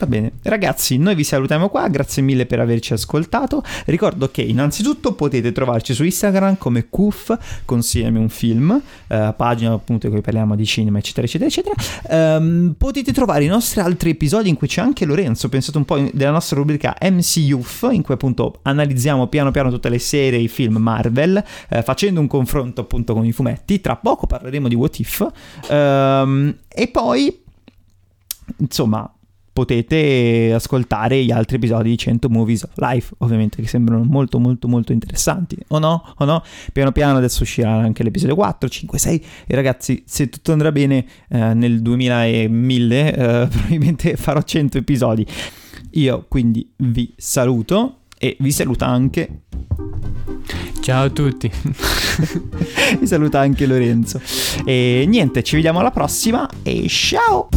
Va 0.00 0.06
bene, 0.06 0.32
ragazzi, 0.44 0.96
noi 0.96 1.14
vi 1.14 1.24
salutiamo 1.24 1.68
qua, 1.68 1.86
grazie 1.88 2.22
mille 2.22 2.46
per 2.46 2.58
averci 2.58 2.94
ascoltato. 2.94 3.62
Ricordo 3.84 4.30
che 4.30 4.40
innanzitutto 4.40 5.12
potete 5.12 5.52
trovarci 5.52 5.92
su 5.92 6.04
Instagram 6.04 6.56
come 6.56 6.88
Kuf, 6.88 7.36
consigliami 7.66 8.18
un 8.18 8.30
film, 8.30 8.80
eh, 9.08 9.34
pagina 9.36 9.74
appunto 9.74 10.06
in 10.06 10.12
cui 10.12 10.22
parliamo 10.22 10.56
di 10.56 10.64
cinema, 10.64 10.96
eccetera, 10.96 11.26
eccetera, 11.26 11.50
eccetera. 11.50 11.74
Ehm, 12.08 12.76
potete 12.78 13.12
trovare 13.12 13.44
i 13.44 13.48
nostri 13.48 13.80
altri 13.80 14.10
episodi 14.10 14.48
in 14.48 14.56
cui 14.56 14.68
c'è 14.68 14.80
anche 14.80 15.04
Lorenzo, 15.04 15.50
pensate 15.50 15.76
un 15.76 15.84
po' 15.84 15.98
in- 15.98 16.10
della 16.14 16.30
nostra 16.30 16.56
rubrica 16.56 16.96
MC 16.98 17.36
Youth, 17.36 17.88
in 17.90 18.00
cui 18.00 18.14
appunto 18.14 18.60
analizziamo 18.62 19.26
piano 19.26 19.50
piano 19.50 19.70
tutte 19.70 19.90
le 19.90 19.98
serie, 19.98 20.38
i 20.38 20.48
film 20.48 20.76
Marvel, 20.78 21.44
eh, 21.68 21.82
facendo 21.82 22.20
un 22.20 22.26
confronto 22.26 22.80
appunto 22.80 23.12
con 23.12 23.26
i 23.26 23.32
fumetti. 23.32 23.82
Tra 23.82 23.96
poco 23.96 24.26
parleremo 24.26 24.66
di 24.66 24.74
What 24.74 24.98
If. 24.98 25.30
Ehm, 25.68 26.56
e 26.66 26.88
poi, 26.88 27.42
insomma, 28.56 29.12
potete 29.52 30.52
ascoltare 30.54 31.22
gli 31.22 31.30
altri 31.30 31.56
episodi 31.56 31.90
di 31.90 31.98
100 31.98 32.28
Movies 32.28 32.62
of 32.62 32.72
Life, 32.76 33.14
ovviamente, 33.18 33.60
che 33.60 33.68
sembrano 33.68 34.04
molto 34.04 34.38
molto 34.38 34.68
molto 34.68 34.92
interessanti, 34.92 35.56
o 35.68 35.78
no? 35.78 36.14
O 36.18 36.24
no? 36.24 36.42
Piano 36.72 36.92
piano 36.92 37.18
adesso 37.18 37.42
uscirà 37.42 37.70
anche 37.70 38.02
l'episodio 38.02 38.34
4, 38.34 38.68
5, 38.68 38.98
6 38.98 39.24
e 39.46 39.54
ragazzi, 39.54 40.02
se 40.06 40.28
tutto 40.28 40.52
andrà 40.52 40.72
bene 40.72 41.04
eh, 41.28 41.54
nel 41.54 41.82
2000 41.82 42.24
e 42.26 42.48
1000 42.48 43.14
eh, 43.14 43.46
probabilmente 43.48 44.16
farò 44.16 44.42
100 44.42 44.78
episodi. 44.78 45.26
Io 45.94 46.26
quindi 46.28 46.70
vi 46.76 47.12
saluto 47.16 48.00
e 48.16 48.36
vi 48.38 48.52
saluta 48.52 48.86
anche 48.86 49.40
Ciao 50.80 51.04
a 51.04 51.10
tutti. 51.10 51.50
vi 52.98 53.06
saluta 53.06 53.38
anche 53.40 53.66
Lorenzo. 53.66 54.20
E 54.64 55.04
niente, 55.06 55.42
ci 55.42 55.56
vediamo 55.56 55.78
alla 55.80 55.90
prossima 55.90 56.48
e 56.62 56.88
ciao! 56.88 57.48